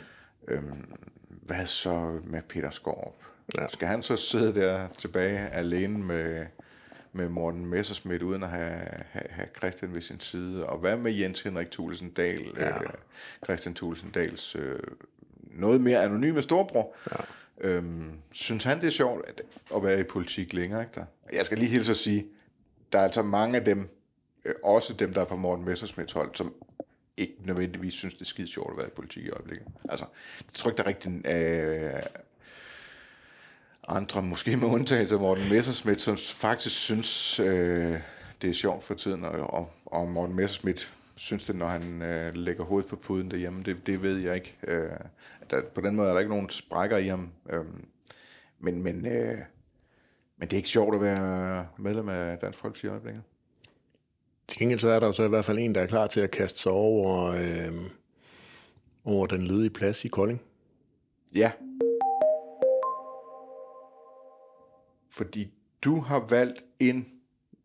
[0.48, 0.94] øhm,
[1.30, 3.14] hvad så med Peter Skorp?
[3.56, 3.68] Ja.
[3.68, 6.46] Skal han så sidde der tilbage alene med,
[7.14, 8.80] med Morten Messerschmidt, uden at have,
[9.12, 10.66] have, have Christian ved sin side?
[10.66, 12.84] Og hvad med Jens Henrik Thulesen Dahl, ja.
[12.84, 12.90] øh,
[13.46, 14.80] Christian Thulesen Dahls øh,
[15.42, 16.96] noget mere anonyme storbror?
[17.12, 17.24] Ja.
[17.62, 19.42] Øhm, synes han, det er sjovt at,
[19.76, 20.82] at være i politik længere?
[20.82, 21.06] Ikke der?
[21.34, 22.26] Jeg skal lige hilse at sige,
[22.92, 23.90] der er altså mange af dem,
[24.46, 26.54] øh, også dem, der er på Morten Messersmiths hold, som
[27.18, 29.68] ikke nødvendigvis synes, det er skide sjovt at være i politik i øjeblikket.
[29.90, 30.06] Altså,
[30.40, 32.02] jeg tror ikke, der er rigtig øh,
[33.88, 38.00] andre, måske med undtagelse af Morten Messerschmidt, som faktisk synes, øh,
[38.42, 42.36] det er sjovt for tiden, og, og, og Morten Messerschmidt synes det, når han øh,
[42.36, 44.56] lægger hovedet på puden derhjemme, det, det ved jeg ikke.
[44.68, 44.90] Øh,
[45.50, 47.30] der, på den måde er der ikke nogen sprækker i ham.
[47.50, 47.66] Øh,
[48.60, 49.38] men, men, øh,
[50.38, 53.24] men det er ikke sjovt at være medlem af Dansk Folkeparti i øjeblikket.
[54.48, 56.22] Til gengæld så er der jo så i hvert fald en, der er klar til
[56.22, 57.90] at kaste sig over, øh,
[59.06, 60.42] over den ledige plads i Kolding.
[61.36, 61.52] Ja.
[65.18, 67.08] Fordi du har valgt en,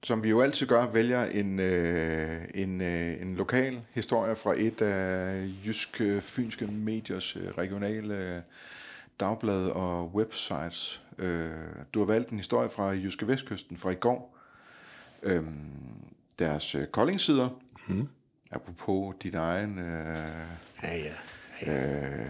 [0.03, 4.83] som vi jo altid gør, vælger en, øh, en, øh, en lokal historie fra et
[4.83, 8.41] af jyske fynske mediers øh, regionale øh,
[9.21, 11.03] dagblad og websites.
[11.19, 11.51] Øh,
[11.95, 14.39] du har valgt en historie fra Jyske Vestkysten fra i går.
[15.23, 15.43] Øh,
[16.39, 17.49] deres øh, koldingsider.
[17.89, 18.09] Mm.
[18.51, 19.79] Apropos dit egen...
[19.79, 20.17] Øh,
[20.83, 20.97] Ja,
[21.67, 21.73] ja.
[21.73, 22.27] øh,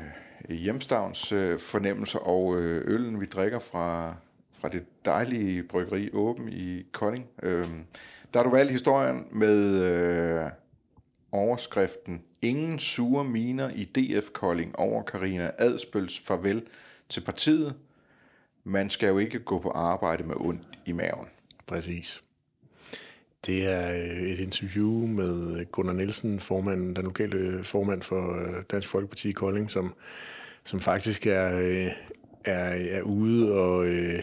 [0.49, 4.17] hjemstavns øh, fornemmelser og øh, øllen, vi drikker fra,
[4.53, 7.27] fra det dejlige bryggeri Åben i Kolding.
[7.43, 7.67] Øh,
[8.33, 10.51] der har du valgt historien med øh,
[11.33, 16.63] overskriften Ingen sure miner i DF Kolding over Karina Adspøls farvel
[17.09, 17.75] til partiet.
[18.65, 21.27] Man skal jo ikke gå på arbejde med ondt i maven.
[21.67, 22.23] Præcis.
[23.47, 28.89] Det er øh, et interview med Gunnar Nielsen, formanden, den lokale formand for øh, Dansk
[28.89, 29.95] Folkeparti i Kolding, som,
[30.65, 31.93] som faktisk er, øh,
[32.45, 34.23] er, er ude og, øh,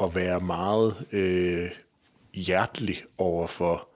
[0.00, 1.70] og være meget øh,
[2.34, 3.88] hjertelig over for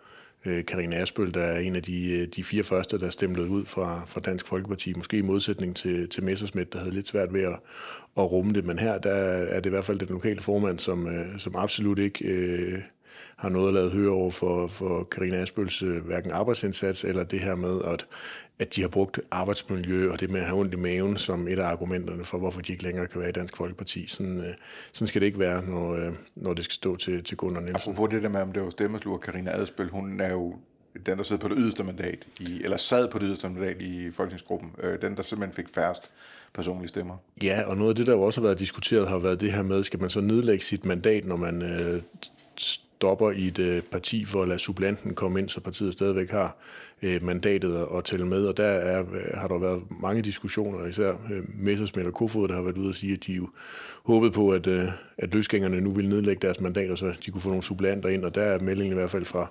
[0.47, 3.65] øh, Karina Asbøl, der er en af de, øh, de fire første, der stemlede ud
[3.65, 7.43] fra, fra Dansk Folkeparti, måske i modsætning til, til Messersmith, der havde lidt svært ved
[7.43, 7.59] at,
[8.17, 11.07] at rumme det, men her der er det i hvert fald den lokale formand, som,
[11.07, 12.79] øh, som absolut ikke øh,
[13.37, 17.41] har noget at lade høre over for, for Karina Asbøls øh, hverken arbejdsindsats eller det
[17.41, 18.07] her med, at,
[18.59, 21.59] at de har brugt arbejdsmiljø og det med at have ondt i maven som et
[21.59, 24.07] af argumenterne for, hvorfor de ikke længere kan være i Dansk Folkeparti.
[24.07, 24.55] Sådan, øh,
[24.93, 27.93] sådan skal det ikke være, når, øh, når det skal stå til, til Gunnar Nielsen.
[27.93, 30.55] Apropos det der med, om det var stemmeslur, Karina Adspøl, hun er jo
[31.07, 34.11] den, der sidder på det yderste mandat, i, eller sad på det yderste mandat i
[34.11, 36.11] folketingsgruppen, øh, den, der simpelthen fik færrest
[36.55, 37.17] personlige stemmer.
[37.43, 39.63] Ja, og noget af det, der jo også har været diskuteret, har været det her
[39.63, 42.03] med, skal man så nedlægge sit mandat, når man øh,
[42.99, 46.57] stopper i et øh, parti for at lade supplanten komme ind, så partiet stadigvæk har
[47.03, 48.47] øh, mandatet at, tælle med.
[48.47, 51.13] Og der er, øh, har der været mange diskussioner, især
[51.55, 53.49] Messersmith og Kofod, der har været ude og sige, at de jo
[54.05, 54.67] håbede på, at,
[55.19, 58.25] at løsgængerne nu ville nedlægge deres mandater, så de kunne få nogle supplanter ind.
[58.25, 59.47] Og der er meldingen i hvert fald fra,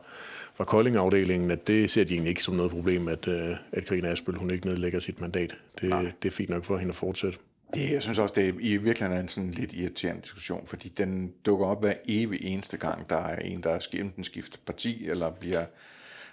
[0.56, 3.28] fra Kolding-afdelingen, at det ser de egentlig ikke som noget problem, at,
[3.72, 5.56] at Karina Asbøl hun ikke nedlægger sit mandat.
[5.82, 7.38] Det, det er fint nok for hende at fortsætte.
[7.74, 10.90] Det, jeg synes også, det er i virkeligheden er en sådan lidt irriterende diskussion, fordi
[10.90, 15.32] den dukker op hver evig eneste gang, der er en, der enten skifter parti, eller
[15.32, 15.66] bliver,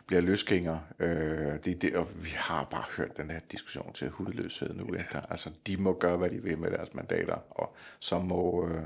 [0.06, 0.78] bliver løsgænger.
[0.98, 4.94] Øh, det, det, og vi har bare hørt den her diskussion til hudløshed nu.
[4.94, 5.20] Ja.
[5.30, 8.82] Altså, de må gøre, hvad de vil med deres mandater, og så må, øh,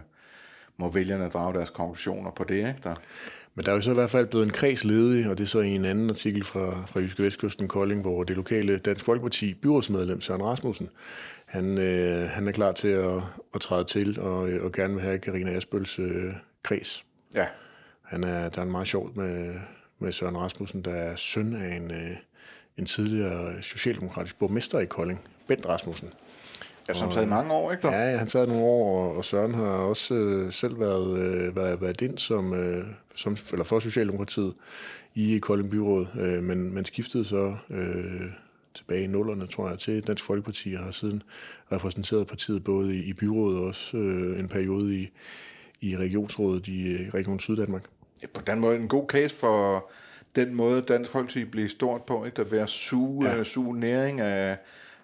[0.77, 2.57] må vælgerne drage deres konklusioner på det.
[2.57, 2.77] Ikke?
[2.83, 2.95] Der.
[3.55, 5.49] Men der er jo så i hvert fald blevet en kreds ledig, og det er
[5.49, 9.55] så i en anden artikel fra, fra Jyske Vestkysten Kolding, hvor det lokale Dansk Folkeparti
[9.55, 10.91] byrådsmedlem Søren Rasmussen,
[11.47, 13.23] han, øh, han er klar til at,
[13.55, 17.05] at træde til og, og gerne vil have Karina Asbøls øh, kreds.
[17.35, 17.47] Ja.
[18.03, 19.55] Han er, der er en meget sjovt med,
[19.99, 22.17] med Søren Rasmussen, der er søn af en, øh,
[22.79, 26.11] en tidligere socialdemokratisk borgmester i Kolding, Bent Rasmussen.
[26.89, 27.89] Ja, som sad i mange år, ikke?
[27.89, 31.81] Ja, ja, han sad nogle år, og Søren har også øh, selv været, øh, været,
[31.81, 34.55] været ind som, øh, som, eller for Socialdemokratiet
[35.15, 38.23] i Kolding Byråd, øh, men, men skiftede så øh,
[38.75, 41.23] tilbage i nullerne, tror jeg, til Dansk Folkeparti, og har siden
[41.73, 45.11] repræsenteret partiet både i, i byrådet og også øh, en periode i,
[45.81, 47.85] i regionsrådet i øh, Region Syddanmark.
[48.23, 49.91] Ja, på den måde en god case for
[50.37, 52.37] den måde, Dansk Folkeparti blev stort på, ikke?
[52.37, 53.45] der vil suge, ja.
[53.45, 54.59] suge næring af,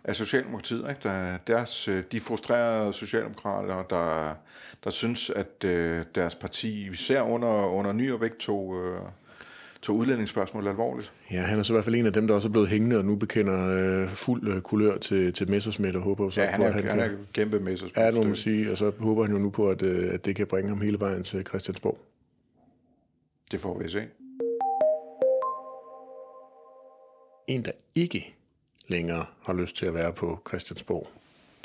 [0.05, 0.89] af Socialdemokratiet.
[0.89, 1.01] Ikke?
[1.03, 4.35] Der, deres, øh, de frustrerede socialdemokrater, der,
[4.85, 9.01] der synes, at øh, deres parti, især under, under Nyervæk, tog, øh,
[9.83, 11.13] tog udlændingsspørgsmålet alvorligt.
[11.31, 12.97] Ja, han er så i hvert fald en af dem, der også er blevet hængende
[12.97, 13.69] og nu bekender
[14.03, 16.75] øh, fuld øh, kulør til, til Messersmith og håber så ja, han på, er, at
[16.75, 17.11] han han kan...
[17.11, 17.99] er kæmpe Messersmith.
[17.99, 20.25] Ja, det må man sige, og så håber han jo nu på, at, øh, at
[20.25, 21.99] det kan bringe ham hele vejen til Christiansborg.
[23.53, 24.07] Det får vi se.
[27.49, 28.40] En, der ikke
[28.91, 31.09] længere har lyst til at være på Christiansborg,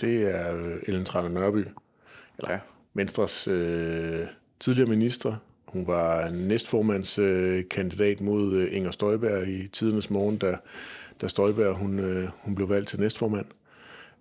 [0.01, 1.65] det er øh, Ellen Trane Nørby,
[2.37, 2.59] eller ja.
[2.93, 4.19] Venstres øh,
[4.59, 5.35] tidligere minister.
[5.65, 10.57] Hun var næstformandskandidat øh, mod øh, Inger Støjberg i tidernes morgen, da,
[11.21, 13.45] da Støjberg hun, øh, hun blev valgt til næstformand.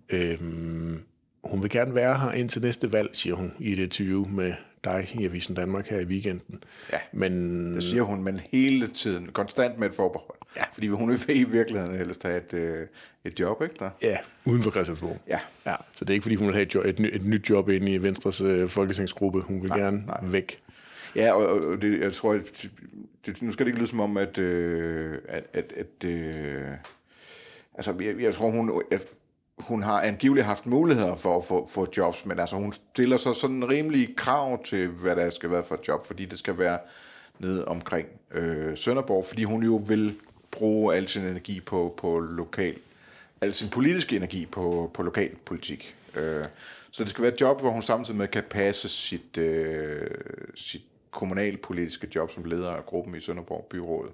[0.09, 0.99] Øhm,
[1.43, 4.53] hun vil gerne være her indtil næste valg, siger hun i et interview med
[4.85, 6.63] dig i Avisen Danmark her i weekenden.
[6.93, 10.37] Ja, men, det siger hun, men hele tiden, konstant med et forbehold.
[10.57, 10.63] Ja.
[10.73, 12.87] Fordi hun vil i virkeligheden helst have et, øh,
[13.25, 13.89] et job, ikke der?
[14.01, 15.21] Ja, uden for Christiansborg.
[15.27, 15.39] Ja.
[15.65, 15.75] ja.
[15.95, 17.91] Så det er ikke, fordi hun vil have et, job, et, et nyt job inde
[17.91, 19.41] i Venstres øh, folketingsgruppe.
[19.41, 20.19] Hun vil nej, gerne nej.
[20.23, 20.59] væk.
[21.15, 22.69] Ja, og, og det, jeg tror, at,
[23.25, 26.63] det, nu skal det ikke lyde som om, at, øh, at, at, at øh,
[27.73, 29.01] altså, jeg, jeg tror, hun, at
[29.59, 33.33] hun har angiveligt haft muligheder for at få, få jobs, men altså hun stiller så
[33.33, 36.79] sådan rimelig krav til, hvad der skal være for et job, fordi det skal være
[37.39, 40.15] nede omkring øh, Sønderborg, fordi hun jo vil
[40.51, 42.75] bruge al sin energi på, på lokal,
[43.41, 45.95] al sin politiske energi på, på lokal politik.
[46.15, 46.45] Øh,
[46.91, 50.07] så det skal være et job, hvor hun samtidig med kan passe sit, øh,
[50.55, 54.11] sit kommunalpolitiske job som leder af gruppen i Sønderborg Byrådet.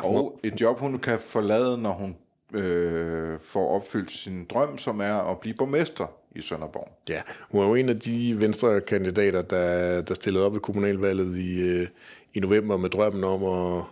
[0.00, 2.16] Og et job, hun kan forlade, når hun
[2.52, 6.88] øh, får opfyldt sin drøm, som er at blive borgmester i Sønderborg.
[7.08, 11.36] Ja, hun er jo en af de venstre kandidater, der, der stillede op ved kommunalvalget
[11.36, 11.88] i, øh,
[12.34, 13.84] i november med drømmen om at,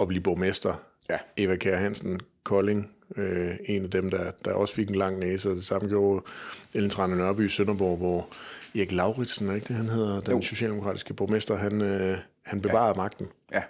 [0.00, 0.74] at blive borgmester.
[1.10, 1.18] Ja.
[1.36, 5.50] Eva Kjær Hansen, Kolding, øh, en af dem, der, der også fik en lang næse,
[5.50, 6.24] og det samme gjorde
[6.74, 8.28] Ellen Trane Nørby i Sønderborg, hvor
[8.74, 10.42] Erik Lauritsen, er ikke det, han hedder, den jo.
[10.42, 13.02] socialdemokratiske borgmester, han, øh, han bevarede ja.
[13.02, 13.26] magten.
[13.52, 13.62] Ja,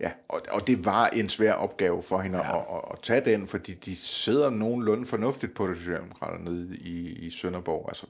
[0.00, 2.56] Ja, og, og det var en svær opgave for hende ja.
[2.56, 7.08] at, at, at tage den, fordi de sidder nogenlunde fornuftigt på det socialdemokrater nede i,
[7.08, 7.84] i Sønderborg.
[7.88, 8.06] Altså,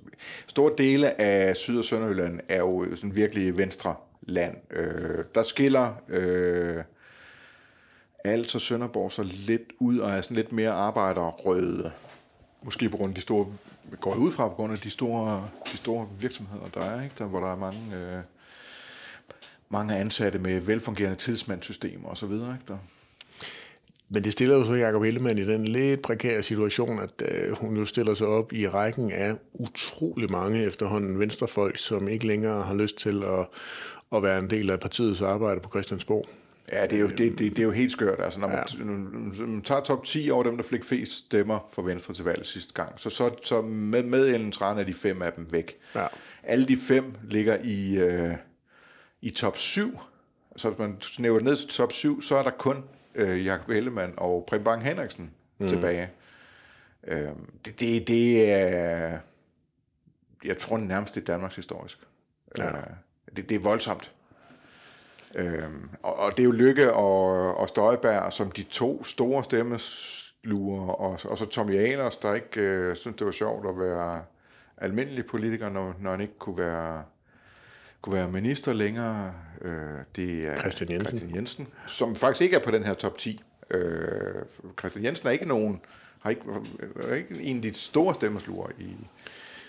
[0.46, 4.56] store dele af Syd- og Sønderjylland er jo sådan virkelig venstre land.
[4.70, 6.84] Øh, der skiller øh,
[8.24, 11.92] alt og Sønderborg så lidt ud og er sådan lidt mere arbejderrøde.
[12.62, 13.46] Måske på grund af de store,
[14.00, 17.14] går ud fra på grund af de store, de store virksomheder, der er, ikke?
[17.18, 17.78] Der, hvor der er mange...
[17.96, 18.22] Øh,
[19.70, 22.32] mange ansatte med velfungerende tidsmandssystemer osv.
[22.32, 22.78] Ikke?
[24.12, 27.76] Men det stiller jo så Jacob Ellemann i den lidt prekære situation, at øh, hun
[27.76, 32.74] jo stiller sig op i rækken af utrolig mange efterhånden venstrefolk, som ikke længere har
[32.74, 33.46] lyst til at,
[34.16, 36.26] at være en del af partiets arbejde på Christiansborg.
[36.72, 38.20] Ja, det er jo, det, det, det er jo helt skørt.
[38.20, 38.84] Altså, når man, ja.
[38.84, 42.46] når man tager top 10 over dem, der fik flest stemmer for Venstre til valget
[42.46, 45.76] sidste gang, så, så, så med, med Ellen Tran er de fem af dem væk.
[45.94, 46.06] Ja.
[46.42, 47.98] Alle de fem ligger i...
[47.98, 48.34] Øh,
[49.22, 50.00] i top 7,
[50.56, 54.14] så hvis man snæver ned til top 7, så er der kun øh, Jakob Ellemann
[54.16, 55.68] og Preben Bang Henriksen mm.
[55.68, 56.10] tilbage.
[57.06, 57.28] Øh,
[57.64, 59.18] det, det, det er,
[60.44, 61.98] jeg tror nærmest det er Danmarks historisk.
[62.58, 62.68] Ja.
[62.68, 62.82] Øh,
[63.36, 64.12] det, det er voldsomt.
[65.34, 65.62] Øh,
[66.02, 71.18] og, og det er jo Lykke og, og Støjberg som de to store stemmesluger, og,
[71.24, 74.24] og så Tommy Ahlers, der ikke øh, synes, det var sjovt at være
[74.76, 77.04] almindelig politiker, når, når han ikke kunne være
[78.02, 79.34] kunne være minister længere.
[79.62, 79.72] Øh,
[80.16, 81.06] det er Christian Jensen.
[81.06, 83.40] Christian Jensen, som faktisk ikke er på den her top 10.
[83.70, 84.34] Øh,
[84.78, 85.80] Christian Jensen er ikke nogen,
[86.22, 86.42] har ikke,
[87.08, 88.96] er ikke en af de store stemmersluger i,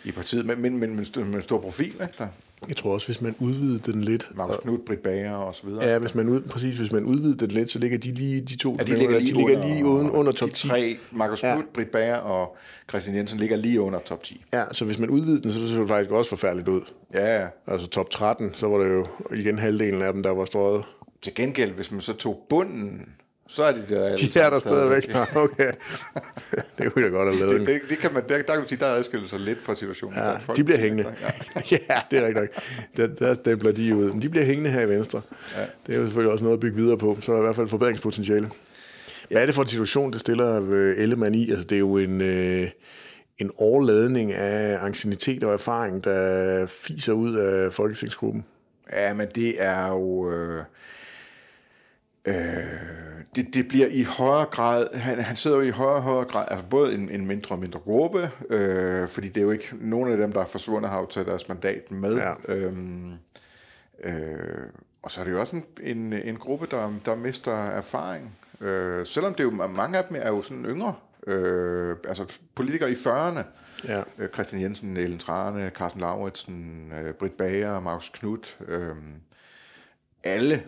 [0.04, 2.28] i partiet, men, men, men, men, med stor profil, ikke der?
[2.68, 4.32] Jeg tror også, hvis man udvidede den lidt...
[4.36, 5.86] Markus Knudt, Britt Bager og så videre.
[5.86, 8.58] Ja, hvis man, ud, præcis, hvis man udvidede den lidt, så ligger de lige, de
[8.58, 10.68] to, Ja, de ligger lige, de ligger under, lige uden, under top de 10.
[10.68, 11.62] tre, Markus Ja.
[11.74, 12.58] Britt Bager og
[12.90, 14.44] Christian Jensen ligger lige under top 10.
[14.54, 16.82] Ja, så hvis man udvidede den, så så det faktisk også forfærdeligt ud.
[17.14, 17.48] Ja, ja.
[17.68, 20.84] Altså top 13, så var det jo igen halvdelen af dem, der var strøget.
[21.22, 23.10] Til gengæld, hvis man så tog bunden,
[23.52, 25.10] så er de der De er der stadigvæk.
[25.14, 25.72] Ja, okay.
[26.78, 27.60] det kunne jeg godt have lavet.
[27.60, 29.76] Det, det, det kan man, der, der kan man sige, der adskiller sig lidt fra
[29.76, 30.18] situationen.
[30.18, 30.58] Ja, blandt folk.
[30.58, 31.16] de bliver hængende.
[31.22, 31.62] Ja.
[31.90, 32.50] ja, det er rigtigt nok.
[32.98, 34.12] Der, der stempler de ud.
[34.12, 35.22] Men de bliver hængende her i Venstre.
[35.58, 35.62] Ja.
[35.88, 37.18] Det er jo selvfølgelig også noget at bygge videre på.
[37.22, 38.50] Så er der i hvert fald forbedringspotentiale.
[39.30, 41.50] Hvad er det for en situation, det stiller øh, Ellemann i?
[41.50, 42.70] Altså, det er jo en, øh,
[43.38, 48.46] en overladning af ancienitet og erfaring, der fiser ud af folketingsgruppen.
[48.92, 50.32] Ja, men det er jo...
[50.32, 50.64] Øh,
[52.26, 54.94] øh, det, det bliver i højere grad...
[54.94, 56.46] Han, han sidder jo i højere og højere grad...
[56.48, 59.76] Altså både en, en mindre og mindre gruppe, øh, fordi det er jo ikke...
[59.82, 62.16] Nogen af dem, der er forsvundet, har jo taget deres mandat med.
[62.16, 62.34] Ja.
[62.48, 63.14] Øhm,
[64.04, 64.70] øh,
[65.04, 68.38] og så er det jo også en, en, en gruppe, der, der mister erfaring.
[68.62, 70.94] Øh, selvom det jo, mange af dem er jo sådan yngre.
[71.28, 73.44] Øh, altså politikere i 40'erne.
[73.88, 74.04] Ja.
[74.18, 78.58] Øh, Christian Jensen, Ellen Trane, Carsten Lauritsen, øh, Britt Bager, Markus Knudt.
[78.68, 78.96] Øh,
[80.24, 80.64] alle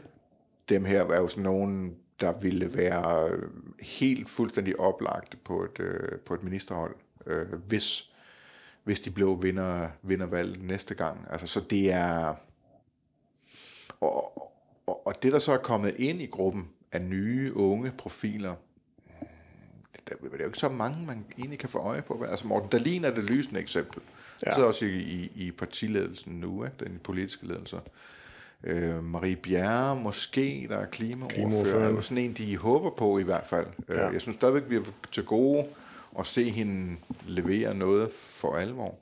[0.70, 3.30] dem her var jo sådan nogen, der ville være
[3.80, 6.96] helt fuldstændig oplagt på et, øh, på et ministerhold,
[7.26, 8.12] øh, hvis,
[8.84, 11.28] hvis de blev vinder, vindervalget næste gang.
[11.30, 12.36] Altså, så det er...
[14.00, 14.38] Og,
[14.88, 18.56] og, og det, der så er kommet ind i gruppen af nye, unge profiler,
[20.10, 22.24] der, der er jo ikke så mange, man egentlig kan få øje på.
[22.24, 24.02] Altså Morten Dahlin er det lysende eksempel.
[24.42, 24.50] Ja.
[24.50, 24.54] Ja.
[24.54, 26.76] sidder også i, i, i partiledelsen nu, ikke?
[26.80, 27.80] den politiske ledelse.
[28.64, 31.98] Øh, Marie Bjerre måske, der er klimaordfører.
[31.98, 33.68] Er sådan en, de håber på i hvert fald.
[33.90, 34.00] Ja.
[34.00, 34.08] Ja.
[34.10, 35.66] Jeg synes stadigvæk, vi er til gode
[36.20, 36.96] at se hende
[37.28, 38.96] levere noget for alvor.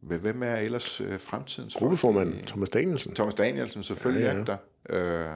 [0.00, 1.74] Hvem er ellers øh, fremtidens?
[1.74, 3.14] Gruppeformand Thomas Danielsen.
[3.14, 5.26] Thomas Danielsen selvfølgelig Ja, ja, der.
[5.28, 5.34] Øh,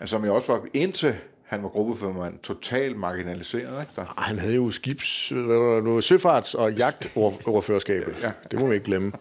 [0.00, 3.80] altså, som jeg også var indtil han var gruppeformand, totalt marginaliseret.
[3.80, 4.02] Ikke der?
[4.02, 8.14] Ah, Han havde jo skibs, hvad var det nu, søfarts- og jagtoverførskabet.
[8.22, 8.32] Ja.
[8.50, 9.12] Det må vi ikke glemme.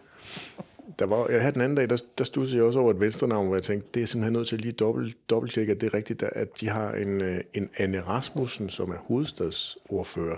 [1.01, 3.47] Der var, jeg havde den anden dag, der, der studsede jeg også over et venstrenavn,
[3.47, 5.93] hvor jeg tænkte, det er simpelthen nødt til at lige dobbelt, dobbelttjekke, at det er
[5.93, 10.37] rigtigt, at de har en, øh, en Anne Rasmussen, som er hovedstadsordfører.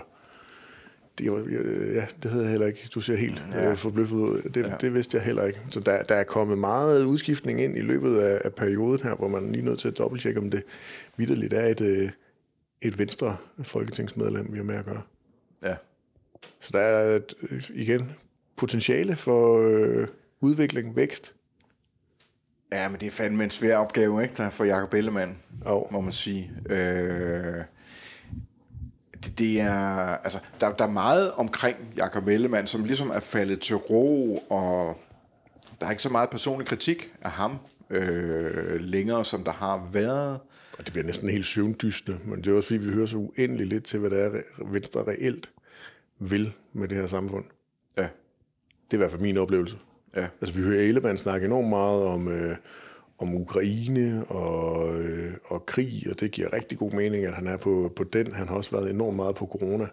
[1.18, 1.24] Det,
[1.94, 2.88] ja, det hedder jeg heller ikke.
[2.94, 3.70] Du ser helt ja.
[3.70, 4.42] øh, forbløffet ud.
[4.42, 4.74] Det, ja.
[4.80, 5.60] det vidste jeg heller ikke.
[5.70, 9.28] Så der, der er kommet meget udskiftning ind i løbet af, af perioden her, hvor
[9.28, 10.62] man lige er nødt til at dobbelttjekke, om det
[11.16, 12.10] vidderligt er et, øh,
[12.82, 15.02] et venstre folketingsmedlem, vi har med at gøre.
[15.62, 15.74] Ja.
[16.60, 18.10] Så der er øh, igen
[18.56, 20.06] potentiale for øh,
[20.44, 21.34] udvikling, vækst.
[22.72, 25.86] ja, men det er fandme en svær opgave, ikke, der for Jacob Ellemann, Jo.
[25.90, 26.52] må man sige.
[26.70, 27.64] Øh,
[29.24, 29.74] det, det er,
[30.16, 34.96] altså, der, der er meget omkring Jacob Ellemann, som ligesom er faldet til ro, og
[35.80, 37.58] der er ikke så meget personlig kritik af ham
[37.90, 40.40] øh, længere, som der har været.
[40.78, 43.66] Og det bliver næsten helt søvndystende, men det er også fordi, vi hører så uendelig
[43.66, 45.50] lidt til, hvad det er, Venstre reelt
[46.18, 47.44] vil med det her samfund.
[47.96, 48.10] Ja, Det
[48.90, 49.76] er i hvert fald min oplevelse.
[50.16, 50.26] Ja.
[50.40, 52.56] Altså, vi hører Ellemann snakke enormt meget om, øh,
[53.18, 57.56] om Ukraine og, øh, og krig, og det giver rigtig god mening, at han er
[57.56, 58.32] på, på den.
[58.32, 59.86] Han har også været enormt meget på corona.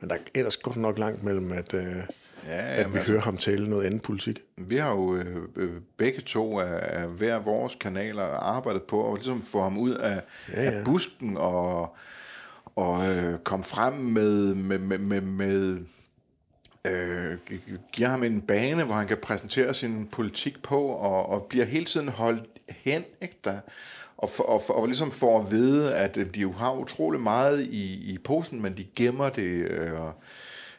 [0.00, 1.96] Men der er ellers godt nok langt mellem, at, øh,
[2.46, 4.42] Ja, at vi altså- hører ham tale noget andet politik.
[4.56, 9.14] Vi har jo øh, øh, begge to af, af hver vores kanaler arbejdet på at
[9.18, 10.20] ligesom få ham ud af,
[10.52, 10.62] ja.
[10.62, 10.70] ja.
[10.70, 11.96] af busken og,
[12.76, 15.78] og øh, komme frem med, med, med, med, med
[16.86, 17.38] øh,
[17.92, 21.84] giver ham en bane, hvor han kan præsentere sin politik på, og, og bliver hele
[21.84, 23.58] tiden holdt hen, ikke der?
[24.16, 27.20] Og, for, og, for, og ligesom får at vide, at øh, de jo har utrolig
[27.20, 30.12] meget i, i posen, men de gemmer det, øh, og,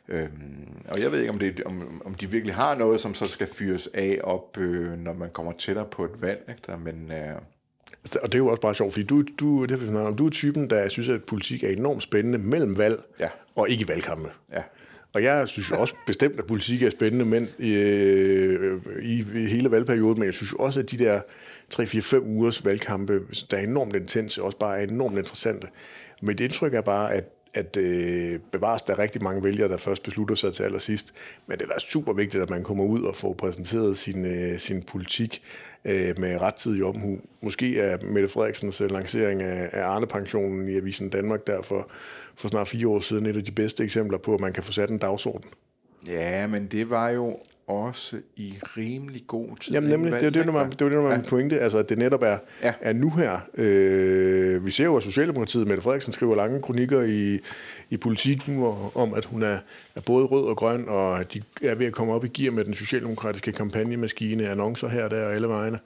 [0.07, 3.27] Øhm, og jeg ved ikke, om, det, om, om de virkelig har noget, som så
[3.27, 6.45] skal fyres af op, øh, når man kommer tættere på et valg.
[6.49, 6.61] Ikke?
[6.67, 7.35] Der, men øh,
[8.03, 10.29] Altså, Og det er jo også bare sjovt, fordi du, du, det er, du er
[10.29, 13.29] typen, der synes, at politik er enormt spændende mellem valg Ja.
[13.55, 14.29] og ikke valgkampe.
[14.53, 14.61] ja,
[15.15, 19.71] og jeg synes jo også bestemt, at politik er spændende men, øh, i, i hele
[19.71, 21.21] valgperioden, men jeg synes også, at de der
[21.73, 25.67] 3-4-5 ugers valgkampe, der er enormt intense, også bare er enormt interessante.
[26.21, 27.23] Men det indtryk er bare, at
[27.55, 31.13] at øh, bevares der er rigtig mange vælgere, der først beslutter sig til allersidst.
[31.47, 34.59] Men det er da super vigtigt, at man kommer ud og får præsenteret sin, øh,
[34.59, 35.41] sin politik
[35.85, 37.19] øh, med rettidig omhu.
[37.41, 41.89] Måske er Mette Frederiksens øh, lancering af, af Arne-pensionen i Avisen Danmark derfor
[42.35, 44.71] for snart fire år siden et af de bedste eksempler på, at man kan få
[44.71, 45.49] sat en dagsorden.
[46.07, 47.37] ja, men det var jo
[47.67, 49.73] også i rimelig god tid.
[49.73, 51.17] Jamen nemlig, det er det, der var, det var det, der var ja.
[51.17, 52.73] min pointe, altså at det netop er, ja.
[52.81, 53.39] er nu her.
[53.57, 57.39] Øh, vi ser jo, at Socialdemokratiet, Mette Frederiksen, skriver lange kronikker i,
[57.89, 59.59] i politikken hvor, om, at hun er,
[59.95, 62.51] er både rød og grøn, og at de er ved at komme op i gear
[62.51, 65.79] med den socialdemokratiske kampagnemaskine, annoncer her, der og alle vegne.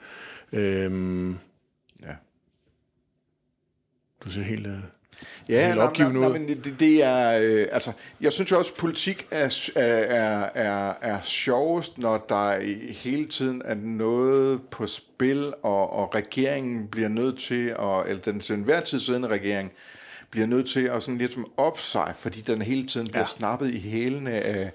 [0.53, 1.33] Øh,
[2.01, 2.13] ja.
[4.25, 4.67] Du ser helt...
[4.67, 4.73] Uh,
[5.49, 7.91] Ja, nej, nej, nej, men det, det er, øh, altså,
[8.21, 12.59] jeg synes jo også, at politik er, er, er, er sjovest, når der
[12.93, 18.39] hele tiden er noget på spil, og, og regeringen bliver nødt til, at, eller den
[18.39, 19.71] til enhver tid siddende regering,
[20.31, 23.25] bliver nødt til at sådan lidt som op sig, fordi den hele tiden bliver ja.
[23.25, 24.71] snappet i hælene af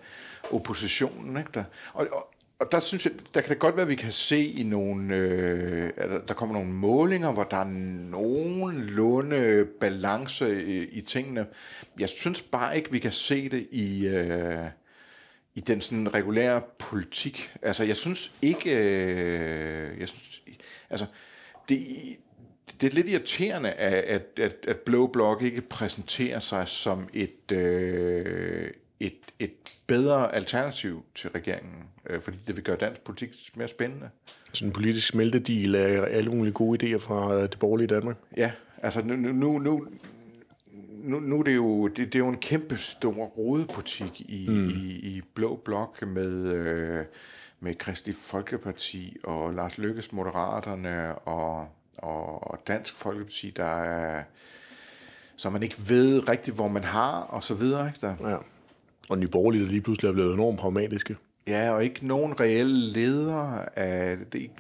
[0.51, 1.37] oppositionen.
[1.37, 1.65] Ikke der?
[1.93, 2.34] Og, og,
[2.65, 5.17] og der synes jeg, der kan det godt være, at vi kan se i nogle,
[5.17, 5.91] øh,
[6.29, 7.71] der kommer nogle målinger, hvor der er
[8.11, 11.47] nogenlunde balance i, i tingene.
[11.99, 14.65] Jeg synes bare ikke, vi kan se det i, øh,
[15.55, 17.53] i den sådan regulære politik.
[17.63, 20.43] Altså, jeg synes ikke, øh, jeg synes,
[20.91, 21.07] altså,
[21.69, 21.87] det,
[22.81, 27.53] det er lidt irriterende, at, at, at, at Blå Blok ikke præsenterer sig som et,
[27.53, 28.71] øh,
[29.07, 29.53] et, et
[29.87, 34.11] bedre alternativ til regeringen, øh, fordi det vil gøre dansk politik mere spændende.
[34.53, 38.17] Sådan en politisk smeltedil af alle mulige gode idéer fra det borgerlige Danmark?
[38.37, 38.53] Ja,
[38.83, 39.87] altså nu, nu, nu,
[41.05, 44.69] nu, nu er det jo, det, det er jo en kæmpe stor rodebutik i, mm.
[44.69, 47.05] i, i Blå Blok med, øh,
[47.61, 54.23] med Kristelig Folkeparti og Lars Lykkes Moderaterne og, og Dansk Folkeparti, der er
[55.37, 57.87] så man ikke ved rigtigt, hvor man har, og så videre.
[57.87, 58.31] Ikke der?
[58.31, 58.37] Ja.
[59.11, 61.17] Og Nye Borgerlige, der lige pludselig er blevet enormt pragmatiske.
[61.47, 64.51] Ja, og ikke nogen reelle ledere af, af,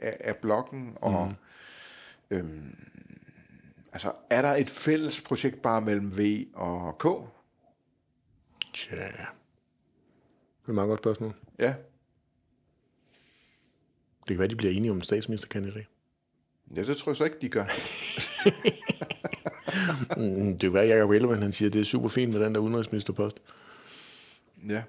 [0.00, 0.92] af, af blokken.
[0.96, 1.34] Og,
[2.30, 2.36] mm.
[2.36, 2.76] øhm,
[3.92, 7.04] altså, er der et fælles projekt bare mellem V og K?
[8.74, 8.96] Tja.
[8.96, 11.34] Det er et meget godt spørgsmål.
[11.58, 11.74] Ja.
[14.28, 15.86] Det kan være, de bliver enige om en statsministerkandidat.
[16.76, 17.64] Ja, det tror jeg så ikke, de gør.
[20.16, 22.40] Mm, det kan være, at Jacob Ellemann han siger, at det er super fint med
[22.40, 23.40] den der udenrigsministerpost.
[24.68, 24.82] Ja.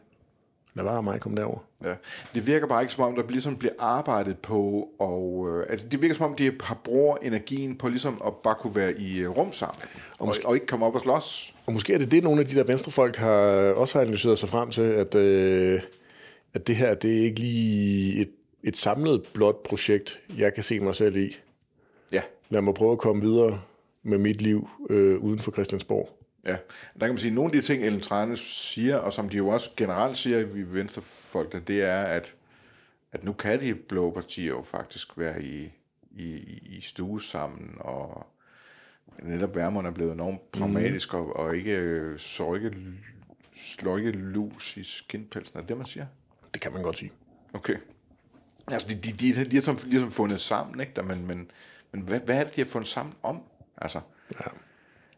[0.75, 1.59] Lad bare mig komme derover.
[1.83, 1.93] Ja.
[2.35, 6.01] Det virker bare ikke som om, der ligesom bliver arbejdet på, og øh, altså, det
[6.01, 9.29] virker som om, de har brugt energien på ligesom at bare kunne være i øh,
[9.29, 9.81] rum sammen,
[10.19, 11.55] og, måske, og, og ikke komme op og slås.
[11.65, 13.29] Og måske er det det, nogle af de der venstrefolk har
[13.73, 15.81] også har analyseret sig frem til, at, øh,
[16.53, 18.29] at det her, det er ikke lige et,
[18.63, 21.37] et samlet blot projekt, jeg kan se mig selv i.
[22.11, 22.21] Ja.
[22.49, 23.61] Lad mig prøve at komme videre
[24.03, 26.14] med mit liv øh, uden for Christiansborg.
[26.45, 26.57] Ja,
[26.93, 29.37] der kan man sige, at nogle af de ting, Ellen Trane siger, og som de
[29.37, 32.35] jo også generelt siger, vi venstrefolk, det er, at,
[33.11, 35.71] at nu kan de blå partier jo faktisk være i,
[36.11, 36.33] i,
[36.77, 38.27] i stue sammen, og
[39.23, 41.19] netop værmerne er blevet enormt pragmatisk, mm.
[41.19, 41.71] og, og ikke
[42.55, 42.73] ikke,
[43.55, 45.57] slår ikke lus i skinpelsen.
[45.57, 46.05] Er det det, man siger?
[46.53, 47.11] Det kan man godt sige.
[47.53, 47.75] Okay.
[48.67, 51.03] Altså, de, de, de, de, de har som, de har som fundet sammen, ikke?
[51.03, 51.51] Men, men,
[51.91, 53.41] men hvad, hvad er det, de har fundet sammen om?
[53.77, 54.01] Altså,
[54.33, 54.45] ja.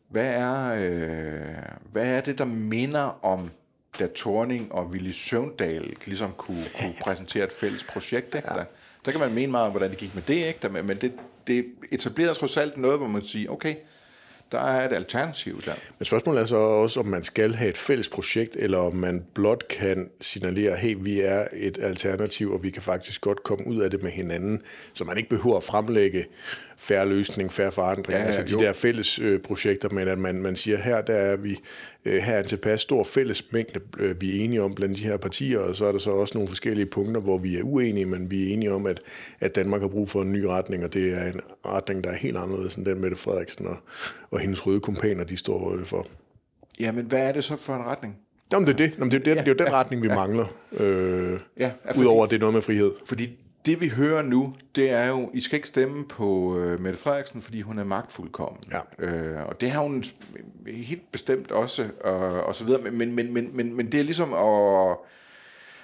[0.10, 1.56] Hvad, er, øh,
[1.92, 3.52] hvad er det, der minder om,
[4.00, 8.36] da Torning og Willy Søvndal ligesom kunne, kunne præsentere et fælles projekt?
[8.36, 8.48] Ikke?
[8.52, 8.60] Ja.
[8.60, 8.66] Der,
[9.06, 10.84] der kan man mene meget om, hvordan det gik med det, ikke?
[10.84, 11.14] Men det,
[11.48, 13.76] det etablerer trods alt noget, hvor man siger, okay,
[14.52, 15.74] der er et alternativ der.
[16.00, 19.26] Men spørgsmålet er så også, om man skal have et fælles projekt, eller om man
[19.34, 23.82] blot kan signalere, hey, vi er et alternativ, og vi kan faktisk godt komme ud
[23.82, 24.62] af det med hinanden,
[24.94, 26.26] så man ikke behøver at fremlægge
[26.78, 28.60] færre løsning, færre forandring, ja, ja, altså de jo.
[28.60, 31.60] der fælles øh, projekter, men at man, man siger, her der er vi,
[32.06, 35.04] øh, her er en tilpas stor fælles mængde, øh, vi er enige om blandt de
[35.04, 38.06] her partier, og så er der så også nogle forskellige punkter, hvor vi er uenige,
[38.06, 39.00] men vi er enige om, at,
[39.40, 42.16] at Danmark har brug for en ny retning, og det er en retning, der er
[42.16, 43.78] helt anderledes end den Mette Frederiksen og,
[44.32, 46.08] og hendes røde kompaner, de står øh, for.
[46.80, 48.16] Ja, men hvad er det så for en retning?
[48.52, 48.94] Jamen, det er det.
[48.98, 50.16] Jamen, det, er, det, ja, det er jo den ja, retning, vi ja.
[50.16, 50.46] mangler.
[50.80, 52.92] Øh, ja, Udover at det er noget med frihed.
[53.06, 57.00] Fordi det vi hører nu, det er jo, I skal ikke stemme på øh, Mette
[57.00, 58.64] Frederiksen, fordi hun er magtfuldkommen.
[58.72, 59.06] Ja.
[59.06, 60.04] Øh, og det har hun
[60.68, 62.92] helt bestemt også, øh, og så videre.
[62.92, 64.98] Men, men, men, men, men det er ligesom at,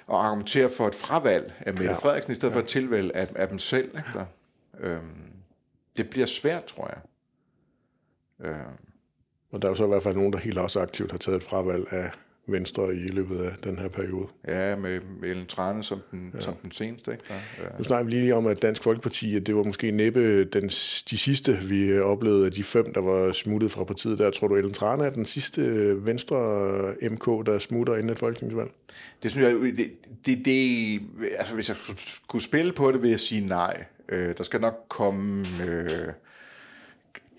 [0.08, 1.92] at argumentere for et fravalg af Mette ja.
[1.92, 2.56] Frederiksen, i stedet ja.
[2.56, 3.90] for et tilvalg af, af dem selv.
[3.98, 4.26] Ikke?
[4.80, 4.98] Øh,
[5.96, 7.00] det bliver svært, tror jeg.
[8.48, 8.56] Øh.
[9.52, 11.36] Og der er jo så i hvert fald nogen, der helt også aktivt har taget
[11.36, 12.10] et fravalg af
[12.46, 14.26] Venstre i løbet af den her periode.
[14.48, 16.40] Ja, med Ellen Trane som den, ja.
[16.40, 17.12] som den seneste.
[17.12, 17.24] Ikke?
[17.30, 17.34] Ja,
[17.64, 17.68] ja.
[17.78, 20.68] Nu snakker vi lige om, at Dansk Folkeparti, at det var måske næppe den,
[21.10, 24.30] de sidste, vi oplevede af de fem, der var smuttet fra partiet der.
[24.30, 25.62] Tror du, Ellen Trane er den sidste
[26.06, 26.38] Venstre
[27.10, 28.70] MK, der smutter inden et folketingsvalg?
[29.22, 29.92] Det synes jeg, det,
[30.26, 31.00] det, det,
[31.38, 31.76] altså hvis jeg
[32.24, 33.84] skulle spille på det, vil jeg sige nej.
[34.08, 35.44] Øh, der skal nok komme...
[35.68, 35.88] Øh,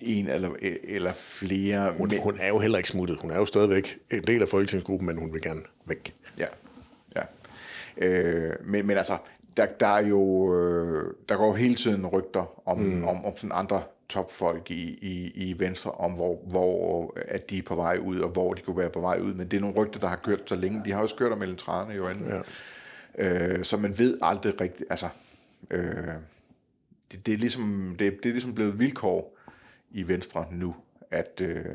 [0.01, 0.49] en eller,
[0.83, 1.93] eller flere.
[1.97, 3.17] Hun, hun er jo heller ikke smuttet.
[3.17, 6.15] Hun er jo stadigvæk en del af folketingsgruppen, men hun vil gerne væk.
[6.37, 6.45] Ja,
[7.15, 7.21] ja.
[7.97, 9.17] Øh, men, men altså,
[9.57, 13.03] der, der er jo, øh, der går jo hele tiden rygter om, mm.
[13.03, 17.63] om, om sådan andre topfolk i, i, i Venstre, om hvor, hvor at de er
[17.63, 19.33] på vej ud, og hvor de kunne være på vej ud.
[19.33, 20.81] Men det er nogle rygter, der har kørt så længe.
[20.85, 22.27] De har også kørt om Ellen Trane jo anden.
[22.27, 22.41] Ja.
[23.17, 25.07] Øh, så man ved aldrig rigtigt, altså...
[25.71, 26.07] Øh,
[27.11, 29.34] det, det, er ligesom, det, det er ligesom blevet vilkår
[29.95, 30.75] i Venstre nu,
[31.11, 31.65] at, øh,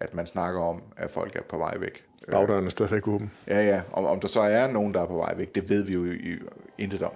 [0.00, 2.04] at man snakker om, at folk er på vej væk.
[2.30, 3.32] Bagdøren er stadigvæk åben.
[3.46, 3.82] Ja, ja.
[3.92, 6.04] Om, om der så er nogen, der er på vej væk, det ved vi jo
[6.04, 6.38] i, i,
[6.78, 7.12] intet om.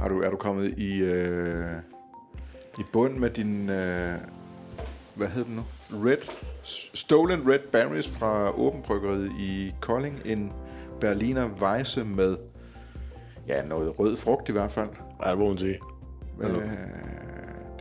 [0.00, 1.76] Har du, er du kommet i, øh,
[2.78, 4.14] i bund med din, øh,
[5.14, 5.64] hvad hedder det nu?
[6.06, 6.16] Red,
[6.94, 10.20] Stolen Red Berries fra Åben Bryggeriet i Kolding.
[10.24, 10.52] En
[11.00, 12.36] Berliner Weisse med,
[13.46, 14.88] ja, noget rød frugt i hvert fald.
[15.24, 15.80] Ja, det må man sige.
[16.40, 16.50] Øh,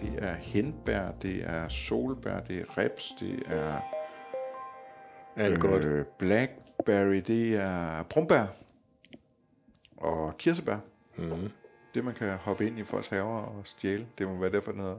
[0.01, 3.79] det er henbær, det er solbær, det er reps, det er
[5.37, 5.83] det er godt.
[5.83, 8.45] øh, blackberry, det er brumbær
[9.97, 10.77] og kirsebær.
[11.17, 11.49] Mm.
[11.93, 14.07] Det, man kan hoppe ind i folks haver og stjæle.
[14.17, 14.97] Det må være derfor, den hedder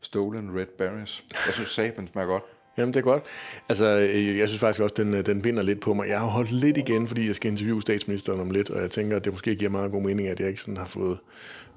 [0.00, 1.24] Stolen Red Berries.
[1.46, 2.42] Jeg synes, saben smager godt.
[2.78, 3.22] Jamen, det er godt.
[3.68, 6.08] Altså, øh, jeg synes faktisk også, den, øh, den binder lidt på mig.
[6.08, 9.16] Jeg har holdt lidt igen, fordi jeg skal interviewe statsministeren om lidt, og jeg tænker,
[9.16, 11.18] at det måske giver meget god mening, at jeg ikke sådan har fået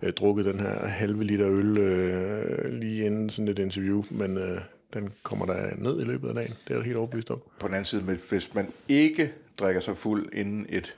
[0.01, 4.61] øh, drukket den her halve liter øl øh, lige inden sådan et interview, men øh,
[4.93, 6.53] den kommer der ned i løbet af dagen.
[6.67, 7.41] Det er jeg helt overbevist om.
[7.59, 10.95] På den anden side, hvis man ikke drikker sig fuld inden et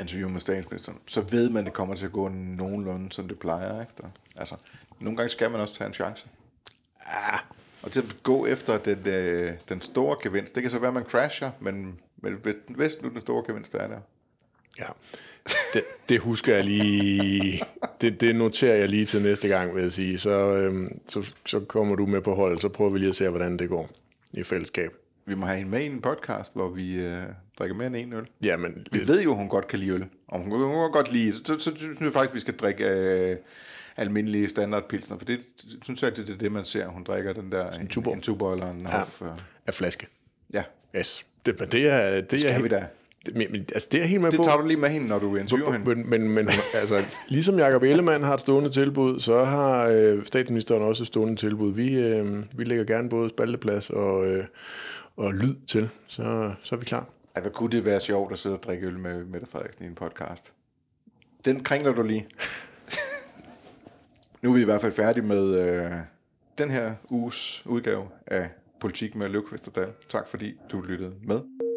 [0.00, 3.38] interview med statsministeren, så ved man, at det kommer til at gå nogenlunde, som det
[3.38, 3.80] plejer.
[3.80, 3.92] Ikke?
[4.02, 4.54] Der- Altså,
[5.00, 6.26] nogle gange skal man også tage en chance.
[7.06, 7.38] Ah,
[7.88, 10.54] og til at gå efter den, øh, den store gevinst.
[10.54, 12.34] Det kan så være, at man crasher, men, men
[12.68, 13.98] hvis nu den store gevinst er der.
[14.78, 14.84] Ja,
[15.74, 17.62] det, det husker jeg lige.
[18.00, 20.18] Det, det noterer jeg lige til næste gang, vil jeg sige.
[20.18, 23.28] Så, øhm, så, så kommer du med på hold, så prøver vi lige at se,
[23.28, 23.90] hvordan det går
[24.32, 24.92] i fællesskab.
[25.26, 27.22] Vi må have hende med i en podcast, hvor vi øh,
[27.58, 28.28] drikker mere end en øl.
[28.42, 30.04] Ja, men Vi ved jo, hun godt kan lide øl.
[30.28, 33.36] Og hun, hun kan godt lide, så, så, synes jeg faktisk, vi skal drikke øh,
[33.98, 35.40] almindelige standardpilsner, for det
[35.82, 36.86] synes jeg, det er det, man ser.
[36.86, 38.14] Hun drikker den der en Tuborg.
[38.14, 39.22] en Tuborg eller en Hof.
[39.22, 39.28] Øh,
[39.66, 40.06] af flaske.
[40.52, 40.62] ja,
[40.96, 41.26] Yes.
[41.46, 42.20] Det, men det er...
[42.20, 42.86] Det, skal er, vi da.
[43.26, 44.44] Det, men, altså, det er helt med Det på.
[44.44, 45.94] tager du lige med hende, når du interviewer hende.
[45.94, 50.82] Men, men, men altså, ligesom Jacob Ellemann har et stående tilbud, så har øh, statsministeren
[50.82, 51.72] også et stående tilbud.
[51.72, 54.44] Vi, øh, vi lægger gerne både spalteplads og, øh,
[55.16, 57.06] og lyd til, så, så er vi klar.
[57.36, 59.88] Ej, hvad kunne det være sjovt at sidde og drikke øl med Mette Frederiksen i
[59.88, 60.52] en podcast?
[61.44, 62.26] Den kringler du lige
[64.42, 65.92] nu er vi i hvert fald færdige med øh,
[66.58, 69.92] den her uges udgave af Politik med Løvqvist og Dahl.
[70.08, 71.67] Tak fordi du lyttede med.